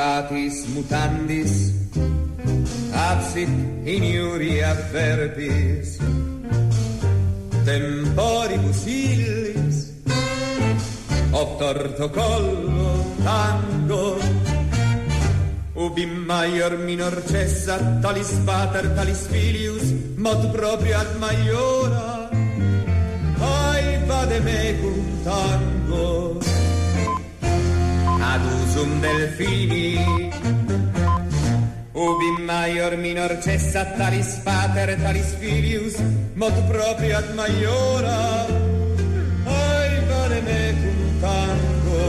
mutatis 0.00 0.64
mutandis, 0.72 1.54
absit 2.94 3.52
in 3.84 4.02
iuria 4.02 4.72
verbis, 4.92 5.98
temporibus 7.68 8.86
illis, 8.86 9.92
obtorto 11.32 12.08
collo 12.08 13.04
tango, 13.24 14.16
ubi 15.74 16.06
maior 16.06 16.78
minor 16.78 17.20
cessa 17.28 17.76
talis 18.00 18.32
pater 18.46 18.88
talis 18.96 19.28
filius, 19.28 19.84
mod 20.16 20.50
proprio 20.50 20.96
ad 20.96 21.12
maiora, 21.20 22.30
ai 23.36 24.00
vade 24.08 24.40
mecum 24.40 24.96
tango, 25.24 26.40
ad 28.32 28.44
usum 28.62 29.00
delfini, 29.02 29.98
ubi 31.92 32.30
maior 32.46 32.94
minor 32.96 33.32
cessa 33.42 33.82
talis 33.98 34.30
pater 34.44 34.90
talis 35.02 35.30
filius, 35.40 35.96
mod 36.34 36.54
proprio 36.70 37.16
ad 37.18 37.28
maiora, 37.34 38.20
ai 39.58 39.92
vade 40.08 40.40
mecum 40.48 41.00
tango, 41.24 42.06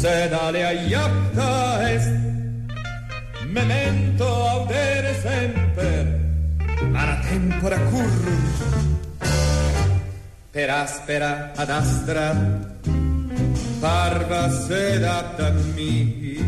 sed 0.00 0.32
alea 0.32 0.72
iapta 0.90 1.52
est, 1.94 2.12
memento 3.56 4.26
audere 4.54 5.12
semper, 5.24 6.06
ara 7.02 7.16
tempora 7.26 7.78
currunt, 7.90 8.56
per 10.54 10.70
aspera 10.70 11.50
ad 11.56 11.70
astra, 11.70 12.26
parva 13.82 14.48
sedata 14.48 15.50
mi, 15.74 16.38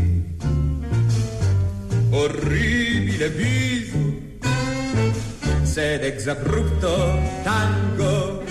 orribile 2.11 3.27
viso, 3.27 4.03
sed 5.63 6.05
ex 6.05 6.27
abrupto 6.27 6.95
tango, 7.43 8.41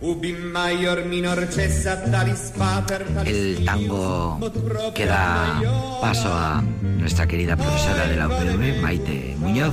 ubi 0.00 0.32
maior 0.32 1.04
minor 1.04 1.44
cessa 1.52 2.00
talis 2.08 2.52
pater 2.56 3.04
talis 3.12 3.28
El 3.28 3.64
tango 3.66 4.40
que 4.94 5.04
da 5.04 5.60
paso 6.00 6.32
a 6.32 6.64
nuestra 7.06 7.28
querida 7.28 7.56
profesora 7.56 8.08
de 8.08 8.16
la 8.16 8.26
UPV, 8.26 8.82
Maite 8.82 9.36
Muñoz. 9.38 9.72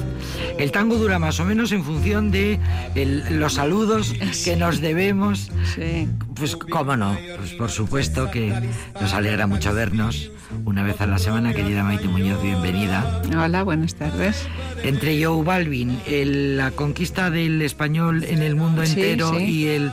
El 0.59 0.71
tango 0.71 0.97
dura 0.99 1.17
más 1.17 1.39
o 1.39 1.45
menos 1.45 1.71
en 1.71 1.83
función 1.83 2.29
de 2.29 2.59
el- 2.93 3.39
los 3.39 3.55
saludos 3.55 4.13
que 4.45 4.55
nos 4.55 4.81
debemos. 4.81 5.49
Sí. 5.73 6.07
Pues 6.35 6.55
cómo 6.55 6.95
no, 6.95 7.17
pues 7.37 7.53
por 7.53 7.71
supuesto 7.71 8.29
que 8.29 8.53
nos 9.01 9.13
alegra 9.15 9.47
mucho 9.47 9.73
vernos 9.73 10.29
una 10.63 10.83
vez 10.83 11.01
a 11.01 11.07
la 11.07 11.17
semana, 11.17 11.55
querida 11.55 11.83
Maite 11.83 12.07
Muñoz, 12.07 12.39
bienvenida. 12.43 13.23
Hola, 13.35 13.63
buenas 13.63 13.95
tardes. 13.95 14.45
Entre 14.83 15.25
Joe 15.25 15.43
Balvin, 15.43 15.97
el- 16.05 16.55
la 16.57 16.69
conquista 16.69 17.31
del 17.31 17.63
español 17.63 18.23
en 18.25 18.43
el 18.43 18.55
mundo 18.55 18.85
Sí, 18.85 18.91
entero 19.01 19.33
sí. 19.39 19.43
y 19.45 19.65
el 19.69 19.91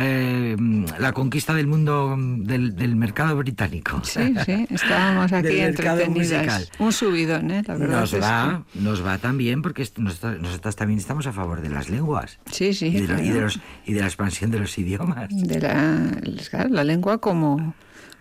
eh, 0.00 0.56
la 0.98 1.12
conquista 1.12 1.54
del 1.54 1.66
mundo 1.66 2.16
del, 2.18 2.74
del 2.76 2.96
mercado 2.96 3.36
británico. 3.36 4.00
Sí, 4.04 4.34
sí, 4.44 4.66
estábamos 4.70 5.32
aquí 5.32 5.58
entretenidas. 5.58 6.70
Un 6.78 6.92
subidón, 6.92 7.50
¿eh? 7.50 7.62
La 7.66 7.74
verdad 7.76 8.00
Nos 8.00 8.14
va, 8.14 8.64
nos 8.74 9.04
va 9.04 9.18
también 9.18 9.62
porque 9.62 9.86
nosotras, 9.96 10.76
también 10.76 10.98
estamos 10.98 11.26
a 11.26 11.32
favor 11.32 11.60
de 11.60 11.70
las 11.70 11.88
lenguas 11.88 12.38
Sí, 12.50 12.72
sí. 12.74 12.86
y, 12.86 13.00
de, 13.06 13.24
y 13.24 13.30
los, 13.32 13.60
y 13.86 13.92
de 13.92 14.00
la 14.00 14.06
expansión 14.06 14.50
de 14.50 14.58
los 14.60 14.76
idiomas. 14.78 15.28
De 15.30 15.60
la, 15.60 16.10
claro, 16.50 16.68
la 16.70 16.84
lengua 16.84 17.18
como, 17.18 17.74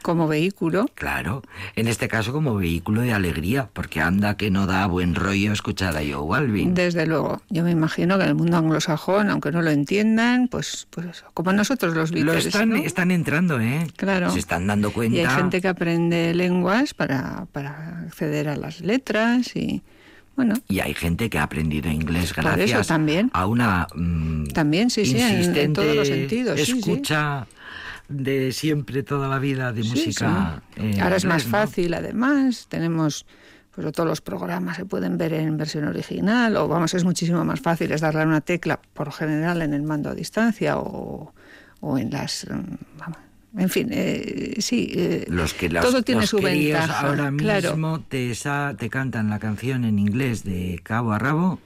como 0.08 0.28
vehículo. 0.28 0.86
Claro, 0.96 1.44
en 1.76 1.90
este 1.90 2.08
caso 2.08 2.32
como 2.32 2.56
vehículo 2.56 3.02
de 3.02 3.12
alegría, 3.12 3.70
porque 3.74 4.00
anda 4.00 4.38
que 4.38 4.50
no 4.50 4.66
da 4.66 4.88
buen 4.88 5.16
rollo 5.16 5.52
escuchar 5.52 5.98
a 5.98 6.00
Joe 6.00 6.26
Balvin. 6.28 6.74
Desde 6.74 7.06
luego, 7.06 7.42
yo 7.50 7.64
me 7.64 7.72
imagino 7.72 8.18
que 8.18 8.24
en 8.24 8.30
el 8.30 8.36
mundo 8.36 8.56
anglosajón, 8.58 9.30
aunque 9.30 9.52
no 9.52 9.62
lo 9.62 9.70
entiendan, 9.70 10.48
pues, 10.48 10.88
pues 10.92 11.26
como 11.34 11.52
nosotros 11.52 11.94
los 11.94 12.12
Lo 12.12 12.16
Beatles, 12.32 12.46
están, 12.46 12.70
¿no? 12.70 12.76
están 12.78 13.12
entrando, 13.12 13.60
¿eh? 13.60 13.86
Claro. 13.98 14.32
Se 14.32 14.40
están 14.40 14.66
dando 14.66 14.92
cuenta. 14.94 15.18
Y 15.18 15.20
hay 15.20 15.28
gente 15.36 15.60
que 15.60 15.68
aprende 15.68 16.34
lenguas 16.34 16.94
para, 16.94 17.46
para 17.52 18.04
acceder 18.08 18.48
a 18.48 18.56
las 18.56 18.80
letras 18.80 19.56
y, 19.58 19.82
bueno, 20.38 20.54
Y 20.70 20.80
hay 20.80 20.94
gente 20.94 21.30
que 21.30 21.38
ha 21.38 21.44
aprendido 21.44 21.90
inglés 21.92 22.34
gracias 22.34 22.70
eso 22.82 22.88
también. 22.88 23.30
a 23.34 23.46
una 23.46 23.88
mm, 23.94 24.46
También, 24.54 24.90
sí, 24.90 25.06
sí, 25.06 25.18
en- 25.20 25.74
todos 25.74 25.96
los 25.96 26.08
sentidos, 26.08 26.60
sí, 26.62 26.82
sí. 26.82 27.02
De 28.10 28.52
siempre 28.52 29.04
toda 29.04 29.28
la 29.28 29.40
vida 29.40 29.74
de 29.74 29.84
Sí, 29.84 29.90
música. 29.90 30.62
sí. 30.76 30.82
eh, 30.82 31.02
Ahora 31.02 31.16
es 31.18 31.26
más 31.26 31.44
fácil, 31.44 31.94
además, 31.94 32.68
tenemos 32.70 33.26
pues 33.76 33.92
todos 33.92 34.10
los 34.10 34.22
programas 34.22 34.78
se 34.78 34.86
pueden 34.86 35.20
ver 35.20 35.34
en 35.34 35.56
versión 35.56 35.84
original 35.88 36.56
o 36.58 36.68
vamos, 36.68 36.96
es 36.96 37.04
muchísimo 37.04 37.46
más 37.46 37.60
fácil 37.60 37.92
es 37.92 38.02
darle 38.02 38.22
a 38.22 38.26
una 38.26 38.42
tecla 38.42 38.80
por 38.94 39.12
general 39.12 39.62
en 39.62 39.72
el 39.74 39.84
mando 39.84 40.10
a 40.10 40.16
distancia 40.16 40.80
o, 40.80 41.32
o 41.82 41.98
en 42.00 42.10
las 42.10 42.48
mm, 42.50 42.98
vamos, 42.98 43.18
en 43.56 43.70
fin, 43.70 43.90
eh, 43.92 44.56
sí, 44.60 44.92
eh, 44.96 45.26
Los 45.30 45.54
que 45.54 45.70
todo 45.70 46.02
tiene 46.02 46.22
los 46.22 46.30
su 46.32 46.38
ventaja. 46.40 47.02
ahora 47.08 47.32
claro. 47.38 47.72
mismo 47.72 48.02
te, 48.02 48.34
sa- 48.34 48.74
te 48.78 48.90
cantan 48.90 49.30
la 49.30 49.38
canción 49.38 49.86
en 49.86 50.00
inglés 50.00 50.44
de 50.44 50.80
cabo 50.82 51.12
a 51.12 51.20
rabo 51.20 51.60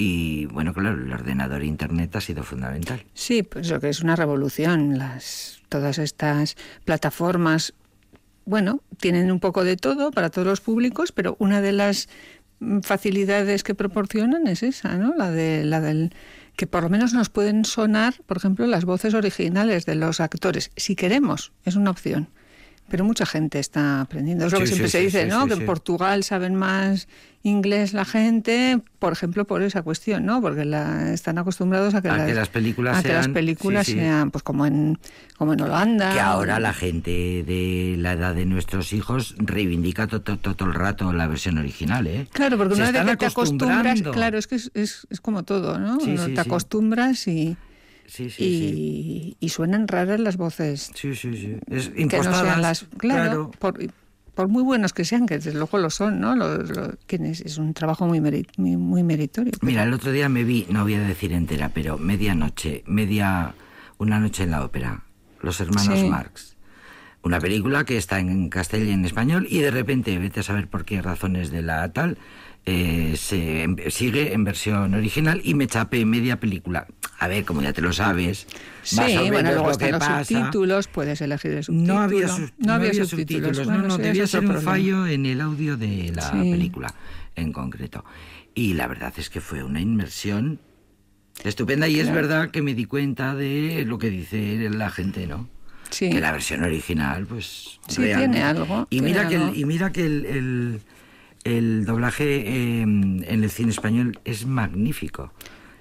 y 0.00 0.46
bueno, 0.46 0.72
claro, 0.72 1.02
el 1.02 1.12
ordenador 1.12 1.62
e 1.62 1.66
internet 1.66 2.14
ha 2.14 2.20
sido 2.20 2.44
fundamental. 2.44 3.02
Sí, 3.14 3.42
pues 3.42 3.68
lo 3.68 3.80
que 3.80 3.88
es 3.88 4.00
una 4.00 4.14
revolución. 4.14 4.96
Las, 4.96 5.60
todas 5.68 5.98
estas 5.98 6.56
plataformas, 6.84 7.74
bueno, 8.44 8.80
tienen 9.00 9.32
un 9.32 9.40
poco 9.40 9.64
de 9.64 9.76
todo 9.76 10.12
para 10.12 10.30
todos 10.30 10.46
los 10.46 10.60
públicos, 10.60 11.10
pero 11.10 11.34
una 11.40 11.60
de 11.60 11.72
las 11.72 12.08
facilidades 12.82 13.64
que 13.64 13.74
proporcionan 13.74 14.46
es 14.46 14.62
esa, 14.62 14.96
¿no? 14.96 15.16
La 15.16 15.32
de 15.32 15.64
la 15.64 15.80
del 15.80 16.14
que 16.54 16.68
por 16.68 16.84
lo 16.84 16.90
menos 16.90 17.12
nos 17.12 17.28
pueden 17.28 17.64
sonar, 17.64 18.14
por 18.26 18.36
ejemplo, 18.36 18.68
las 18.68 18.84
voces 18.84 19.14
originales 19.14 19.84
de 19.84 19.96
los 19.96 20.20
actores, 20.20 20.70
si 20.76 20.94
queremos, 20.94 21.52
es 21.64 21.74
una 21.74 21.90
opción. 21.90 22.28
Pero 22.90 23.04
mucha 23.04 23.26
gente 23.26 23.58
está 23.58 24.00
aprendiendo. 24.00 24.46
Es 24.46 24.52
lo 24.52 24.58
Sí, 24.58 24.62
que 24.64 24.66
siempre 24.68 24.88
sí, 24.88 24.92
se 24.92 25.00
dice, 25.04 25.22
sí, 25.24 25.28
¿no? 25.28 25.46
que 25.46 25.52
en 25.54 25.66
Portugal 25.66 26.24
saben 26.24 26.54
más 26.54 27.06
inglés 27.42 27.92
la 27.92 28.04
gente, 28.04 28.80
por 28.98 29.12
ejemplo, 29.12 29.46
por 29.46 29.62
esa 29.62 29.82
cuestión, 29.82 30.24
¿no? 30.26 30.40
Porque 30.40 30.64
la, 30.64 31.12
están 31.12 31.38
acostumbrados 31.38 31.94
a 31.94 32.02
que, 32.02 32.08
A 32.08 32.26
que 32.26 32.34
las 32.34 32.48
películas 32.48 32.98
a 32.98 33.02
que 33.02 33.12
las 33.12 33.24
sean- 33.26 33.32
películas 33.34 33.88
pues 34.32 34.42
como 34.42 34.66
en 34.66 34.98
como 35.36 35.52
en 35.52 35.60
Holanda. 35.60 36.12
Que 36.14 36.20
ahora 36.20 36.58
la 36.58 36.72
gente 36.72 37.10
de 37.46 37.94
la 37.98 38.12
edad 38.14 38.34
de 38.34 38.44
nuestros 38.46 38.92
hijos 38.92 39.34
reivindica 39.38 40.06
to- 40.08 40.20
to- 40.22 40.38
to- 40.38 40.56
todo 40.56 40.68
el 40.68 40.74
rato 40.74 41.12
la 41.12 41.26
versión 41.28 41.58
original, 41.58 42.06
¿eh? 42.06 42.26
Claro, 42.32 42.56
porque 42.56 42.74
Se 42.74 42.82
una 42.82 42.90
vez 42.90 43.02
que 43.10 43.16
te 43.18 43.26
acostumbras, 43.26 44.02
claro, 44.02 44.38
es 44.38 44.46
que 44.46 44.56
es, 44.56 44.70
es, 44.74 45.06
es 45.10 45.20
como 45.20 45.44
todo, 45.44 45.78
¿no? 45.78 46.00
Sí, 46.00 46.16
te 46.34 46.40
acostumbras 46.40 47.28
y, 47.28 47.56
Sí, 48.08 48.30
sí, 48.30 48.36
sí. 48.36 48.42
y, 48.42 49.36
y 49.38 49.48
suenan 49.50 49.86
raras 49.86 50.18
las 50.18 50.36
voces 50.38 50.90
Sí, 50.94 51.14
sí, 51.14 51.36
sí. 51.36 51.56
Es 51.70 51.90
que 51.90 51.94
no 51.96 52.00
impostadas, 52.02 52.40
sean 52.40 52.62
las 52.62 52.84
claro, 52.96 52.96
claro. 52.96 53.50
Por, 53.58 53.78
por 54.34 54.48
muy 54.48 54.62
buenos 54.62 54.92
que 54.94 55.04
sean, 55.04 55.26
que 55.26 55.34
desde 55.34 55.52
luego 55.52 55.76
lo 55.78 55.90
son, 55.90 56.18
¿no? 56.20 56.34
Lo- 56.34 56.64
es, 57.08 57.58
un 57.58 57.74
trabajo 57.74 58.06
muy, 58.06 58.20
muy, 58.56 58.76
muy 58.76 59.02
meritorio. 59.02 59.52
Mira, 59.60 59.82
el 59.82 59.92
otro 59.92 60.10
día 60.12 60.28
me 60.28 60.44
vi, 60.44 60.64
no 60.70 60.84
voy 60.84 60.94
a 60.94 61.00
decir 61.00 61.32
entera, 61.32 61.68
pero 61.70 61.98
medianoche, 61.98 62.82
media, 62.86 63.54
una 63.98 64.18
noche 64.20 64.44
en 64.44 64.52
la 64.52 64.64
ópera, 64.64 65.02
Los 65.42 65.60
Hermanos 65.60 65.98
Sí. 66.00 66.08
Marx. 66.08 66.56
Una 67.24 67.40
película 67.40 67.84
que 67.84 67.96
está 67.98 68.20
en 68.20 68.48
castellano 68.48 68.90
y 68.90 68.94
en 68.94 69.04
español 69.04 69.46
y 69.50 69.58
de 69.58 69.70
repente, 69.72 70.16
vete 70.18 70.40
a 70.40 70.42
saber 70.44 70.68
por 70.68 70.84
qué 70.84 71.02
razones 71.02 71.50
de 71.50 71.62
la 71.62 71.92
tal, 71.92 72.16
eh, 72.70 73.14
se 73.16 73.66
sigue 73.90 74.32
en 74.34 74.44
versión 74.44 74.92
original 74.94 75.40
y 75.42 75.54
me 75.54 75.66
chapé 75.66 76.04
media 76.04 76.38
película. 76.38 76.86
A 77.18 77.26
ver, 77.28 77.44
como 77.44 77.62
ya 77.62 77.72
te 77.72 77.80
lo 77.80 77.92
sabes, 77.92 78.46
Sí, 78.82 78.96
más 78.96 79.10
o 79.16 79.26
bueno, 79.28 79.50
luego 79.52 79.70
lo 79.70 79.78
que 79.78 79.90
los 79.90 79.98
pasa. 79.98 80.24
subtítulos, 80.24 80.86
puedes 80.88 81.20
elegir 81.20 81.52
el 81.52 81.64
subtítulo. 81.64 81.94
No 81.94 82.00
había, 82.00 82.28
sub- 82.28 82.52
no 82.58 82.72
había 82.74 83.04
subtítulos, 83.04 83.58
no, 83.58 83.64
Bueno, 83.64 83.88
no, 83.88 83.96
sí, 83.96 84.02
debía 84.02 84.26
ser 84.26 84.40
un 84.40 84.46
problema. 84.46 84.70
fallo 84.70 85.06
en 85.06 85.24
el 85.26 85.40
audio 85.40 85.76
de 85.76 86.12
la 86.14 86.30
Sí. 86.30 86.50
película 86.50 86.94
en 87.36 87.52
concreto. 87.52 88.04
Y 88.54 88.74
la 88.74 88.86
verdad 88.86 89.12
es 89.16 89.30
que 89.30 89.40
fue 89.40 89.62
una 89.62 89.80
inmersión 89.80 90.60
estupenda 91.44 91.88
y 91.88 92.00
es 92.00 92.12
verdad 92.12 92.50
que 92.50 92.62
me 92.62 92.74
di 92.74 92.84
cuenta 92.84 93.34
de 93.34 93.84
lo 93.86 93.98
que 93.98 94.10
dice 94.10 94.68
la 94.70 94.90
gente, 94.90 95.26
¿no? 95.26 95.48
Sí. 95.90 96.10
Que 96.10 96.20
la 96.20 96.32
versión 96.32 96.62
original, 96.64 97.26
pues... 97.26 97.80
Sí, 97.88 98.02
tiene 98.02 98.42
algo, 98.42 98.86
Y 98.90 99.00
tiene 99.00 99.08
mira 99.08 99.28
que, 99.28 99.36
el, 99.36 99.56
y 99.56 99.64
mira 99.64 99.90
que 99.90 100.04
el, 100.04 100.26
el- 100.26 100.80
el 101.44 101.84
doblaje 101.84 102.24
eh, 102.46 102.82
en 102.82 103.24
el 103.26 103.50
cine 103.50 103.70
español 103.70 104.18
es 104.24 104.46
magnífico. 104.46 105.32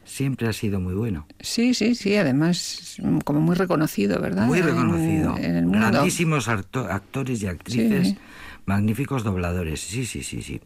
Siempre 0.06 0.48
ha 0.48 0.54
sido 0.54 0.80
muy 0.80 0.94
bueno. 0.94 1.28
Sí, 1.42 1.74
sí, 1.74 1.94
sí, 1.94 2.16
además 2.16 2.98
como 3.26 3.42
muy 3.42 3.56
reconocido, 3.56 4.22
¿verdad? 4.22 4.46
Muy 4.46 4.62
reconocido. 4.62 5.36
En, 5.38 5.56
el 5.58 5.66
mundo. 5.66 5.80
Grandísimos 5.80 6.48
acto- 6.48 6.88
actores 6.90 7.44
y 7.44 7.48
actrices, 7.48 8.10
Sí. 8.10 8.18
magníficos 8.66 9.24
dobladores. 9.26 9.82
Sí, 9.82 10.06
sí, 10.06 10.24
sí, 10.24 10.42
sí. 10.42 10.62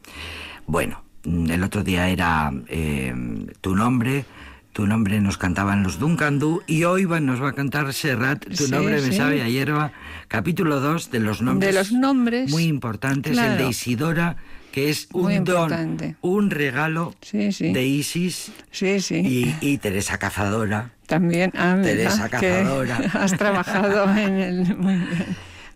Bueno, 0.67 1.03
mm, 1.25 1.49
el 1.49 1.63
otro 1.63 1.83
día 1.83 2.09
era 2.09 2.51
eh, 2.67 3.13
tu 3.61 3.75
nombre, 3.75 4.25
Tu 4.73 4.87
nombre 4.87 5.19
nos 5.19 5.37
cantaban 5.37 5.83
los 5.83 5.99
Duncandú 5.99 6.61
y 6.65 6.85
hoy 6.85 7.05
nos 7.05 7.41
va 7.43 7.49
a 7.49 7.53
cantar 7.53 7.91
Serrat, 7.93 8.45
Tu 8.55 8.69
nombre 8.69 9.01
me 9.01 9.11
sabe 9.11 9.41
a 9.41 9.49
hierba, 9.49 9.91
capítulo 10.29 10.79
2 10.79 11.11
de 11.11 11.19
los 11.19 11.41
nombres. 11.41 11.73
De 11.73 11.77
los 11.77 11.91
nombres. 11.91 12.49
Muy 12.51 12.63
importantes, 12.63 13.37
el 13.37 13.57
de 13.57 13.67
Isidora, 13.67 14.37
que 14.71 14.89
es 14.89 15.07
un 15.13 15.43
don, 15.43 16.15
un 16.21 16.49
regalo 16.49 17.13
de 17.31 17.85
Isis 17.85 18.51
y, 18.79 19.53
y, 19.61 19.77
Teresa 19.77 20.17
Cazadora. 20.17 20.91
También, 21.07 21.51
ah, 21.55 21.77
Teresa 21.81 22.29
Cazadora. 22.29 22.97
Has 23.13 23.37
trabajado 23.37 24.09
en 24.17 24.33
el... 24.33 24.77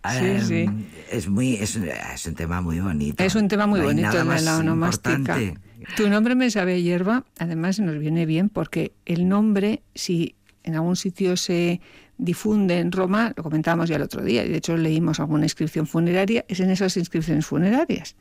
Sí, 0.07 0.39
sí. 0.42 0.69
Es, 1.12 1.27
muy, 1.27 1.56
es, 1.56 1.75
un 2.27 2.36
tema 2.36 2.62
muy 2.62 2.80
bonito. 2.80 3.24
Es 3.24 3.33
un 3.33 3.47
tema 3.47 3.65
muy 3.65 3.81
bonito 3.81 4.24
de 4.24 4.42
la 4.42 4.57
onomástica. 4.59 5.36
Tu 5.98 6.07
nombre 6.09 6.36
me 6.36 6.51
sabe 6.51 6.83
hierba, 6.83 7.25
además 7.39 7.80
nos 7.80 7.98
viene 7.98 8.27
bien 8.27 8.50
porque 8.50 8.94
el 9.06 9.27
nombre, 9.27 9.81
si 9.95 10.36
en 10.63 10.75
algún 10.75 10.95
sitio 10.95 11.36
se 11.38 11.81
difunde 12.19 12.77
en 12.77 12.91
Roma, 12.91 13.33
lo 13.36 13.41
comentábamos 13.41 13.89
ya 13.89 13.95
el 13.95 14.03
otro 14.03 14.24
día, 14.24 14.45
y 14.45 14.50
de 14.50 14.57
hecho 14.57 14.77
leímos 14.77 15.19
alguna 15.19 15.45
inscripción 15.45 15.88
funeraria, 15.88 16.45
es 16.48 16.59
en 16.59 16.69
esas 16.69 16.98
inscripciones 16.98 17.48
funerarias 17.48 18.15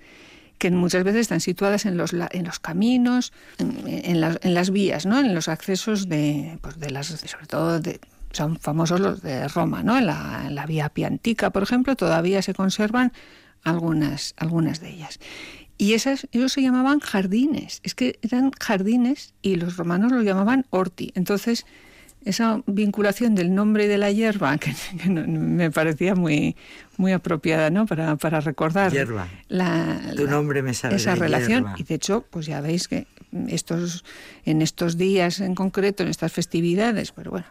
que 0.64 0.70
muchas 0.70 1.04
veces 1.04 1.20
están 1.20 1.40
situadas 1.40 1.84
en 1.84 1.98
los, 1.98 2.14
en 2.14 2.46
los 2.46 2.58
caminos, 2.58 3.34
en, 3.58 4.20
las, 4.20 4.70
vías, 4.70 5.04
¿no? 5.04 5.20
en 5.20 5.34
los 5.34 5.48
accesos 5.48 6.08
de, 6.08 6.58
pues 6.62 6.80
de 6.80 6.88
las, 6.88 7.08
sobre 7.08 7.46
todo 7.46 7.80
de, 7.80 8.00
son 8.32 8.58
famosos 8.58 8.98
los 8.98 9.20
de 9.20 9.46
Roma, 9.48 9.82
¿no? 9.82 9.98
En 9.98 10.06
la, 10.06 10.64
vía 10.66 10.88
Piantica, 10.88 11.50
por 11.50 11.62
ejemplo, 11.62 11.96
todavía 11.96 12.40
se 12.40 12.54
conservan 12.54 13.12
algunas, 13.62 14.32
algunas 14.38 14.80
de 14.80 14.88
ellas. 14.88 15.20
Y 15.76 15.92
esas, 15.92 16.28
ellos 16.32 16.54
se 16.54 16.62
llamaban 16.62 17.00
jardines, 17.00 17.80
es 17.82 17.94
que 17.94 18.18
eran 18.22 18.50
jardines 18.58 19.34
y 19.42 19.56
los 19.56 19.76
romanos 19.76 20.12
los 20.12 20.24
llamaban 20.24 20.64
orti. 20.70 21.12
Entonces, 21.14 21.66
esa 22.24 22.62
vinculación 22.66 23.34
del 23.34 23.54
nombre 23.54 23.84
y 23.84 23.86
de 23.88 23.98
la 23.98 24.10
hierba, 24.10 24.56
que, 24.58 24.74
me 25.08 25.70
parecía 25.70 26.14
muy, 26.14 26.56
muy 26.96 27.12
apropiada 27.12 27.70
¿no? 27.70 27.86
para, 27.86 28.16
para 28.16 28.40
recordar 28.40 28.92
hierba. 28.92 29.28
tu 30.16 30.26
nombre 30.26 30.62
me 30.62 30.74
sabe 30.74 30.96
esa 30.96 31.14
relación. 31.14 31.66
Y 31.76 31.82
de 31.82 31.94
hecho, 31.94 32.24
pues 32.30 32.46
ya 32.46 32.60
veis 32.60 32.88
que 32.88 33.06
estos, 33.48 34.04
en 34.44 34.62
estos 34.62 34.96
días 34.96 35.40
en 35.40 35.54
concreto, 35.54 36.02
en 36.02 36.08
estas 36.08 36.32
festividades, 36.32 37.12
pero 37.12 37.30
bueno, 37.30 37.46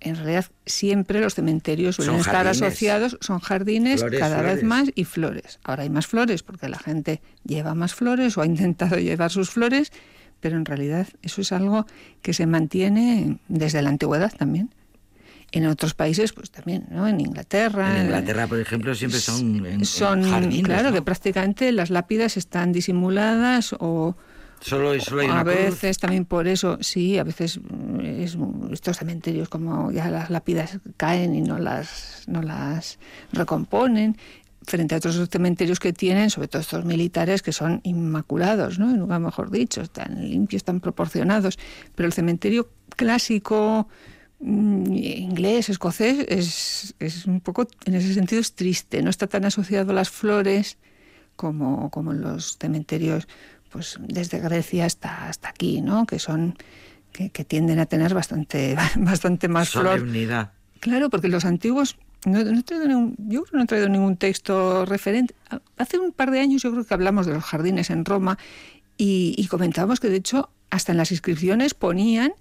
en 0.00 0.16
realidad 0.16 0.46
siempre 0.64 1.20
los 1.20 1.34
cementerios 1.34 1.96
suelen 1.96 2.16
estar 2.16 2.46
asociados, 2.46 3.18
son 3.20 3.38
jardines 3.38 4.02
cada 4.18 4.42
vez 4.42 4.62
más 4.62 4.90
y 4.94 5.04
flores. 5.04 5.58
Ahora 5.62 5.82
hay 5.82 5.90
más 5.90 6.06
flores 6.06 6.42
porque 6.42 6.68
la 6.68 6.78
gente 6.78 7.20
lleva 7.44 7.74
más 7.74 7.94
flores 7.94 8.36
o 8.36 8.42
ha 8.42 8.46
intentado 8.46 8.96
llevar 8.98 9.30
sus 9.30 9.50
flores, 9.50 9.92
pero 10.40 10.56
en 10.56 10.64
realidad 10.64 11.06
eso 11.22 11.40
es 11.40 11.52
algo 11.52 11.86
que 12.22 12.32
se 12.32 12.46
mantiene 12.46 13.38
desde 13.48 13.82
la 13.82 13.90
antigüedad 13.90 14.32
también. 14.36 14.70
En 15.52 15.66
otros 15.66 15.94
países, 15.94 16.32
pues 16.32 16.50
también, 16.50 16.86
¿no? 16.90 17.08
En 17.08 17.20
Inglaterra. 17.20 17.96
En 17.96 18.04
Inglaterra, 18.04 18.46
por 18.46 18.60
ejemplo, 18.60 18.94
siempre 18.94 19.18
son, 19.18 19.84
son 19.84 20.22
jardines, 20.22 20.62
Claro, 20.62 20.92
que 20.92 21.02
prácticamente 21.02 21.72
las 21.72 21.90
lápidas 21.90 22.36
están 22.36 22.72
disimuladas 22.72 23.74
o, 23.80 24.16
Solo, 24.60 25.00
solo 25.00 25.22
hay 25.22 25.28
a 25.28 25.42
veces 25.42 25.96
también 25.96 26.26
por 26.26 26.46
eso, 26.46 26.76
sí, 26.82 27.18
a 27.18 27.24
veces 27.24 27.58
mm, 27.58 28.72
estos 28.72 28.98
cementerios 28.98 29.48
como 29.48 29.90
ya 29.90 30.10
las 30.10 30.28
lápidas 30.28 30.78
caen 30.98 31.34
y 31.34 31.40
no 31.40 31.58
las, 31.58 32.24
no 32.26 32.42
las 32.42 32.98
recomponen, 33.32 34.18
frente 34.62 34.94
a 34.94 34.98
otros 34.98 35.28
cementerios 35.30 35.80
que 35.80 35.92
tienen, 35.92 36.30
sobre 36.30 36.48
todo 36.48 36.62
estos 36.62 36.84
militares 36.84 37.42
que 37.42 37.52
son 37.52 37.80
inmaculados, 37.82 38.78
¿no? 38.78 38.86
Nunca 38.86 39.18
mejor 39.18 39.50
dicho, 39.50 39.80
están 39.80 40.28
limpios, 40.30 40.60
están 40.60 40.80
proporcionados. 40.80 41.58
Pero 41.94 42.06
el 42.06 42.12
cementerio 42.12 42.70
clásico 42.96 43.88
mm, 44.40 44.92
inglés, 44.92 45.68
escocés, 45.68 46.26
es, 46.28 46.94
es 46.98 47.26
un 47.26 47.40
poco, 47.40 47.66
en 47.84 47.94
ese 47.94 48.14
sentido, 48.14 48.40
es 48.40 48.54
triste. 48.54 49.02
No 49.02 49.10
está 49.10 49.26
tan 49.26 49.44
asociado 49.44 49.92
a 49.92 49.94
las 49.94 50.10
flores 50.10 50.78
como, 51.36 51.90
como 51.90 52.12
en 52.12 52.20
los 52.20 52.58
cementerios 52.58 53.26
pues 53.70 53.98
desde 54.00 54.40
Grecia 54.40 54.84
hasta, 54.84 55.28
hasta 55.28 55.48
aquí, 55.48 55.80
¿no? 55.80 56.04
Que 56.04 56.18
son 56.18 56.56
que, 57.12 57.30
tienden 57.44 57.78
a 57.78 57.86
tener 57.86 58.14
bastante, 58.14 58.76
bastante 58.96 59.48
más 59.48 59.70
flor. 59.70 60.04
Claro, 60.80 61.10
porque 61.10 61.28
los 61.28 61.44
antiguos 61.44 61.96
no, 62.26 62.44
no 62.44 62.60
he 62.60 62.62
traído 62.62 62.86
ningún, 62.86 63.16
yo 63.18 63.44
no 63.52 63.62
he 63.62 63.66
traído 63.66 63.88
ningún 63.88 64.16
texto 64.16 64.84
referente. 64.84 65.34
Hace 65.78 65.98
un 65.98 66.12
par 66.12 66.30
de 66.30 66.40
años 66.40 66.62
yo 66.62 66.70
creo 66.70 66.84
que 66.84 66.94
hablamos 66.94 67.26
de 67.26 67.34
los 67.34 67.44
jardines 67.44 67.90
en 67.90 68.04
Roma 68.04 68.38
y, 68.96 69.46
comentábamos 69.48 69.98
que 69.98 70.08
de 70.08 70.16
hecho 70.16 70.50
hasta 70.68 70.92
en 70.92 70.98
las 70.98 71.10
inscripciones 71.10 71.72
ponían 71.72 72.32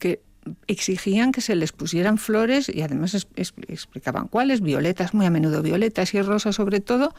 que 0.00 0.22
exigían 0.66 1.30
que 1.32 1.40
se 1.40 1.54
les 1.54 1.70
pusieran 1.70 2.18
flores 2.18 2.68
y 2.68 2.82
además 2.82 3.14
explicaban 3.36 4.26
cuáles, 4.26 4.60
violetas, 4.60 5.14
muy 5.14 5.26
a 5.26 5.30
menudo 5.30 5.62
violetas 5.62 6.12
y 6.14 6.22
rosas 6.22 6.56
sobre 6.56 6.80
todo, 6.80 7.14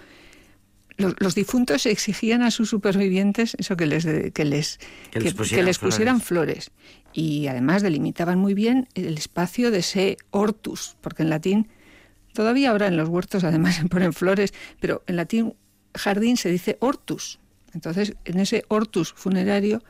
los, 0.97 1.35
difuntos 1.35 1.85
exigían 1.85 2.41
a 2.41 2.51
sus 2.51 2.69
supervivientes 2.69 3.55
eso 3.57 3.77
que 3.77 3.85
les 3.85 4.05
que 4.05 4.45
les 4.45 4.79
que, 5.11 5.21
les, 5.21 5.79
pusieran, 5.79 6.19
flores. 6.19 6.71
y 7.13 7.47
además 7.47 7.81
delimitaban 7.81 8.37
muy 8.37 8.53
bien 8.53 8.89
el 8.93 9.17
espacio 9.17 9.71
de 9.71 9.79
ese 9.79 10.17
hortus 10.31 10.97
porque 11.01 11.23
en 11.23 11.29
latín 11.29 11.69
todavía 12.33 12.71
ahora 12.71 12.87
en 12.87 12.97
los 12.97 13.09
huertos 13.09 13.43
además 13.43 13.75
se 13.75 13.85
ponen 13.89 14.13
flores 14.13 14.53
pero 14.79 15.03
en 15.07 15.15
latín 15.15 15.55
jardín 15.93 16.37
se 16.37 16.49
dice 16.49 16.77
hortus. 16.79 17.39
Entonces 17.73 18.15
en 18.25 18.39
ese 18.39 18.63
hortus 18.67 19.13
funerario 19.13 19.83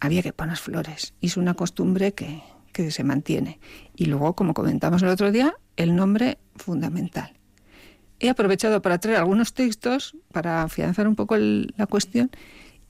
había 0.00 0.22
que 0.22 0.32
poner 0.32 0.56
flores 0.56 1.14
y 1.20 1.26
es 1.28 1.36
una 1.36 1.54
costumbre 1.54 2.12
que, 2.12 2.42
que 2.72 2.90
se 2.90 3.04
mantiene. 3.04 3.58
Y 3.96 4.06
luego 4.06 4.34
como 4.34 4.54
comentamos 4.54 5.02
el 5.02 5.08
otro 5.08 5.32
día 5.32 5.54
el 5.76 5.96
nombre 5.96 6.38
fundamental. 6.56 7.32
He 8.20 8.28
aprovechado 8.28 8.80
para 8.80 8.98
traer 8.98 9.18
algunos 9.18 9.54
textos 9.54 10.16
para 10.32 10.62
afianzar 10.62 11.08
un 11.08 11.16
poco 11.16 11.36
la 11.36 11.86
cuestión 11.86 12.30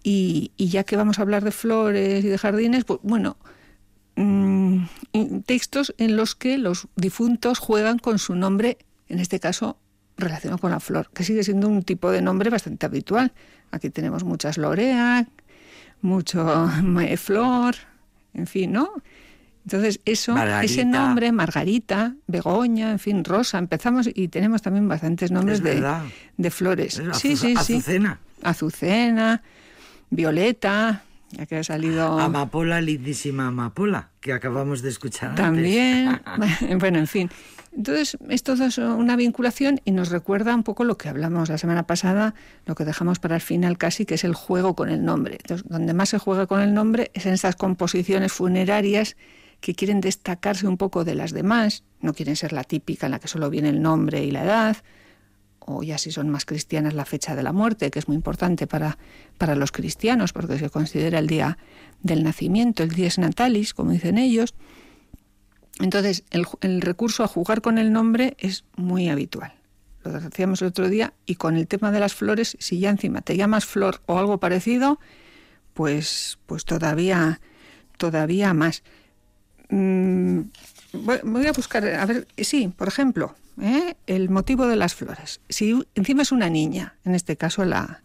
y, 0.06 0.52
ya 0.58 0.84
que 0.84 0.96
vamos 0.96 1.18
a 1.18 1.22
hablar 1.22 1.42
de 1.42 1.50
flores 1.50 2.24
y 2.24 2.28
de 2.28 2.36
jardines, 2.36 2.84
pues 2.84 3.00
bueno, 3.02 3.38
textos 5.46 5.94
en 5.98 6.16
los 6.16 6.34
que 6.34 6.58
los 6.58 6.88
difuntos 6.96 7.58
juegan 7.58 7.98
con 7.98 8.18
su 8.18 8.34
nombre, 8.34 8.78
en 9.08 9.20
este 9.20 9.38
caso 9.40 9.78
relacionado 10.16 10.58
con 10.58 10.70
la 10.70 10.80
flor, 10.80 11.10
que 11.12 11.24
sigue 11.24 11.44
siendo 11.44 11.68
un 11.68 11.82
tipo 11.82 12.10
de 12.10 12.22
nombre 12.22 12.50
bastante 12.50 12.86
habitual. 12.86 13.32
Aquí 13.70 13.90
tenemos 13.90 14.24
muchas 14.24 14.58
lorea, 14.58 15.26
mucho 16.00 16.70
flor, 17.16 17.76
en 18.32 18.46
fin, 18.46 18.72
¿no? 18.72 18.90
Entonces, 19.64 20.00
eso, 20.04 20.36
ese 20.62 20.84
nombre, 20.84 21.32
Margarita, 21.32 22.14
Begoña, 22.26 22.90
en 22.90 22.98
fin, 22.98 23.24
Rosa, 23.24 23.56
empezamos 23.56 24.10
y 24.12 24.28
tenemos 24.28 24.60
también 24.60 24.86
bastantes 24.88 25.30
nombres 25.30 25.62
de, 25.62 25.82
de, 26.36 26.50
flores. 26.50 27.00
sí, 27.14 27.34
sí, 27.34 27.56
sí. 27.56 27.76
Azucena. 27.76 28.20
Azucena, 28.42 29.42
Violeta, 30.10 31.02
ya 31.36 31.46
que 31.46 31.56
ha 31.56 31.64
salido. 31.64 32.18
Amapola, 32.18 32.80
lindísima 32.80 33.48
Amapola, 33.48 34.10
que 34.20 34.32
acabamos 34.32 34.82
de 34.82 34.90
escuchar. 34.90 35.34
También. 35.34 36.20
bueno, 36.78 36.98
en 36.98 37.06
fin. 37.06 37.30
Entonces, 37.76 38.16
esto 38.28 38.52
es 38.52 38.78
una 38.78 39.16
vinculación 39.16 39.80
y 39.84 39.90
nos 39.90 40.10
recuerda 40.10 40.54
un 40.54 40.62
poco 40.62 40.84
lo 40.84 40.96
que 40.96 41.08
hablamos 41.08 41.48
la 41.48 41.58
semana 41.58 41.84
pasada, 41.84 42.34
lo 42.66 42.76
que 42.76 42.84
dejamos 42.84 43.18
para 43.18 43.34
el 43.34 43.40
final 43.40 43.78
casi, 43.78 44.06
que 44.06 44.14
es 44.14 44.22
el 44.22 44.34
juego 44.34 44.76
con 44.76 44.90
el 44.90 45.04
nombre. 45.04 45.38
Entonces, 45.40 45.66
donde 45.68 45.92
más 45.92 46.10
se 46.10 46.18
juega 46.18 46.46
con 46.46 46.60
el 46.60 46.72
nombre 46.72 47.10
es 47.14 47.26
en 47.26 47.34
estas 47.34 47.56
composiciones 47.56 48.32
funerarias 48.32 49.16
que 49.60 49.74
quieren 49.74 50.00
destacarse 50.00 50.68
un 50.68 50.76
poco 50.76 51.04
de 51.04 51.14
las 51.14 51.32
demás, 51.32 51.82
no 52.00 52.12
quieren 52.12 52.36
ser 52.36 52.52
la 52.52 52.64
típica 52.64 53.06
en 53.06 53.12
la 53.12 53.18
que 53.18 53.28
solo 53.28 53.50
viene 53.50 53.70
el 53.70 53.82
nombre 53.82 54.22
y 54.22 54.30
la 54.30 54.44
edad, 54.44 54.76
o 55.66 55.82
ya 55.82 55.98
si 55.98 56.12
son 56.12 56.28
más 56.28 56.44
cristianas 56.44 56.94
la 56.94 57.04
fecha 57.04 57.34
de 57.34 57.42
la 57.42 57.52
muerte, 57.52 57.90
que 57.90 57.98
es 57.98 58.08
muy 58.08 58.16
importante 58.16 58.66
para, 58.66 58.98
para 59.38 59.54
los 59.54 59.72
cristianos, 59.72 60.32
porque 60.32 60.58
se 60.58 60.70
considera 60.70 61.18
el 61.18 61.26
día 61.26 61.58
del 62.02 62.22
nacimiento, 62.22 62.82
el 62.82 62.90
dies 62.90 63.18
natalis, 63.18 63.74
como 63.74 63.92
dicen 63.92 64.18
ellos. 64.18 64.54
Entonces, 65.80 66.24
el, 66.30 66.80
recurso 66.80 67.24
a 67.24 67.28
jugar 67.28 67.60
con 67.60 67.78
el 67.78 67.92
nombre 67.92 68.36
es 68.38 68.64
muy 68.76 69.08
habitual. 69.08 69.54
Lo 70.04 70.12
decíamos 70.12 70.60
el 70.62 70.68
otro 70.68 70.88
día, 70.88 71.14
y 71.26 71.36
con 71.36 71.56
el 71.56 71.66
tema 71.66 71.90
de 71.90 72.00
las 72.00 72.14
flores, 72.14 72.56
si 72.60 72.78
ya 72.78 72.90
encima 72.90 73.22
te 73.22 73.36
llamas 73.36 73.64
flor 73.64 74.02
o 74.06 74.18
algo 74.18 74.38
parecido, 74.38 75.00
pues, 75.72 76.38
pues 76.46 76.64
todavía, 76.64 77.40
todavía 77.96 78.52
más. 78.52 78.82
Mm, 79.70 80.40
voy 80.92 81.46
a 81.46 81.52
buscar, 81.52 81.86
a 81.86 82.04
ver, 82.06 82.28
sí, 82.36 82.68
por 82.68 82.88
ejemplo, 82.88 83.34
¿eh? 83.60 83.96
el 84.06 84.30
motivo 84.30 84.66
de 84.66 84.76
las 84.76 84.94
flores. 84.94 85.40
Si 85.48 85.74
encima 85.94 86.22
es 86.22 86.32
una 86.32 86.48
niña, 86.48 86.96
en 87.04 87.14
este 87.14 87.36
caso 87.36 87.64
la, 87.64 88.02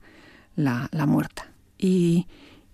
la, 0.55 1.05
muerta, 1.05 1.51
y, 1.77 2.27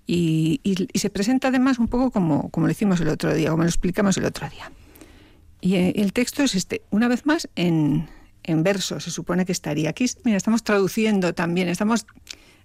y, 0.08 0.60
se 0.96 1.10
presenta 1.10 1.50
además 1.50 1.80
un 1.80 1.88
poco 1.88 2.12
como, 2.12 2.50
como 2.50 2.68
lo 2.68 2.72
hicimos 2.72 3.00
el 3.02 3.10
otro 3.10 3.34
día, 3.34 3.50
como 3.50 3.64
lo 3.64 3.70
explicamos 3.70 4.18
el 4.18 4.26
otro 4.26 4.50
día. 4.50 4.72
Y 5.62 5.76
eh, 5.76 5.94
el 5.96 6.14
texto 6.14 6.44
es 6.44 6.56
este, 6.56 6.84
una 6.92 7.08
vez 7.08 7.26
más 7.26 7.50
en, 7.56 8.08
en 8.44 8.64
verso, 8.64 9.00
se 9.00 9.12
supone 9.12 9.46
que 9.46 9.52
estaría. 9.52 9.90
Aquí, 9.90 10.06
mira, 10.24 10.38
estamos 10.38 10.64
traduciendo 10.64 11.34
también, 11.34 11.70
estamos 11.70 12.06